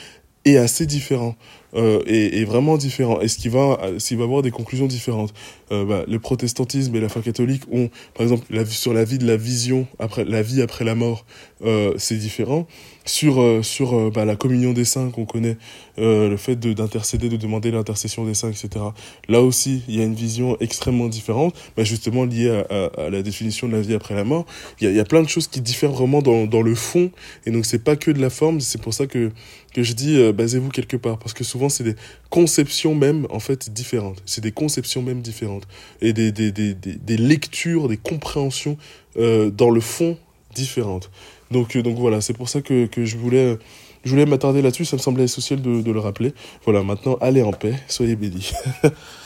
est 0.43 0.57
assez 0.57 0.85
différent 0.85 1.35
euh, 1.75 2.01
est, 2.05 2.45
vraiment 2.45 2.77
différent. 2.77 3.19
Et 3.21 3.27
ce 3.27 3.37
qui 3.37 3.49
va 3.49 3.79
s'il 3.97 4.17
va 4.17 4.23
avoir 4.23 4.41
des 4.41 4.51
conclusions 4.51 4.87
différentes? 4.87 5.33
Euh, 5.71 5.83
bah, 5.83 6.03
le 6.07 6.19
protestantisme 6.19 6.95
et 6.95 6.99
la 6.99 7.09
foi 7.09 7.23
catholique 7.23 7.63
ont 7.71 7.89
par 8.13 8.21
exemple 8.21 8.45
la 8.51 8.65
sur 8.65 8.93
la 8.93 9.03
vie 9.03 9.17
de 9.17 9.25
la 9.25 9.35
vision 9.35 9.87
après 9.97 10.23
la 10.23 10.43
vie 10.43 10.61
après 10.61 10.85
la 10.85 10.93
mort 10.93 11.25
euh, 11.63 11.93
c'est 11.97 12.17
différent 12.17 12.67
sur 13.05 13.39
euh, 13.41 13.61
sur 13.61 13.95
euh, 13.95 14.11
bah, 14.13 14.25
la 14.25 14.35
communion 14.35 14.73
des 14.73 14.85
saints 14.85 15.11
qu'on 15.11 15.25
connaît 15.25 15.57
euh, 15.99 16.27
le 16.29 16.37
fait 16.37 16.55
d'intercéder 16.55 17.29
de, 17.29 17.37
de, 17.37 17.41
demander 17.41 17.69
l'intercession 17.69 18.25
des 18.25 18.33
saints 18.33 18.49
etc 18.49 18.85
là 19.29 19.41
aussi 19.41 19.83
il 19.87 19.95
y 19.95 20.01
a 20.01 20.03
une 20.03 20.15
vision 20.15 20.57
extrêmement 20.59 21.07
différente 21.07 21.55
bah, 21.77 21.83
justement 21.83 22.25
liée 22.25 22.49
à, 22.49 22.65
à, 22.73 23.05
à, 23.05 23.09
la 23.11 23.21
définition 23.21 23.67
de 23.67 23.73
la 23.73 23.81
vie 23.81 23.93
après 23.93 24.15
la 24.15 24.23
mort. 24.23 24.45
Il 24.81 24.85
y 24.85 24.87
a, 24.87 24.91
y 24.91 24.99
a 24.99 25.05
plein 25.05 25.21
de 25.21 25.29
choses 25.29 25.47
qui 25.47 25.61
diffèrent 25.61 25.91
vraiment 25.91 26.21
dans, 26.21 26.47
dans 26.47 26.63
le 26.63 26.73
fond 26.73 27.11
et 27.45 27.51
donc 27.51 27.65
c'est 27.65 27.83
pas 27.83 27.95
que 27.95 28.09
de 28.09 28.19
la 28.19 28.29
forme. 28.29 28.59
C'est 28.59 28.81
pour 28.81 28.93
ça 28.93 29.05
que 29.05 29.31
que 29.73 29.83
je 29.83 29.91
dis 29.91 30.31
basez-vous 30.31 30.69
quelque 30.69 30.95
part 30.95 31.19
parce 31.19 31.33
que 31.33 31.43
souvent 31.43 31.67
c'est 31.67 31.83
des 31.83 31.95
conceptions 32.29 32.95
même 32.95 33.27
en 33.29 33.39
fait 33.39 33.69
différentes. 33.69 34.23
C'est 34.25 34.41
des 34.41 34.53
conceptions 34.53 35.01
même 35.01 35.21
différentes 35.21 35.35
différentes. 35.35 35.67
Et 36.01 36.13
des, 36.13 36.31
des, 36.31 36.51
des, 36.51 36.73
des, 36.73 36.95
des 36.95 37.17
lectures, 37.17 37.87
des 37.89 37.97
compréhensions 37.97 38.77
euh, 39.17 39.49
dans 39.49 39.69
le 39.69 39.81
fond 39.81 40.17
différentes. 40.53 41.11
Donc, 41.51 41.75
euh, 41.75 41.81
donc 41.81 41.97
voilà, 41.97 42.21
c'est 42.21 42.33
pour 42.33 42.49
ça 42.49 42.61
que, 42.61 42.85
que 42.85 43.05
je 43.05 43.17
voulais, 43.17 43.57
je 44.03 44.09
voulais 44.09 44.25
m'attarder 44.25 44.61
là-dessus, 44.61 44.85
ça 44.85 44.95
me 44.95 45.01
semblait 45.01 45.25
essentiel 45.25 45.61
de, 45.61 45.81
de 45.81 45.91
le 45.91 45.99
rappeler. 45.99 46.33
Voilà, 46.63 46.83
maintenant, 46.83 47.17
allez 47.21 47.43
en 47.43 47.51
paix, 47.51 47.75
soyez 47.87 48.15
bénis. 48.15 48.51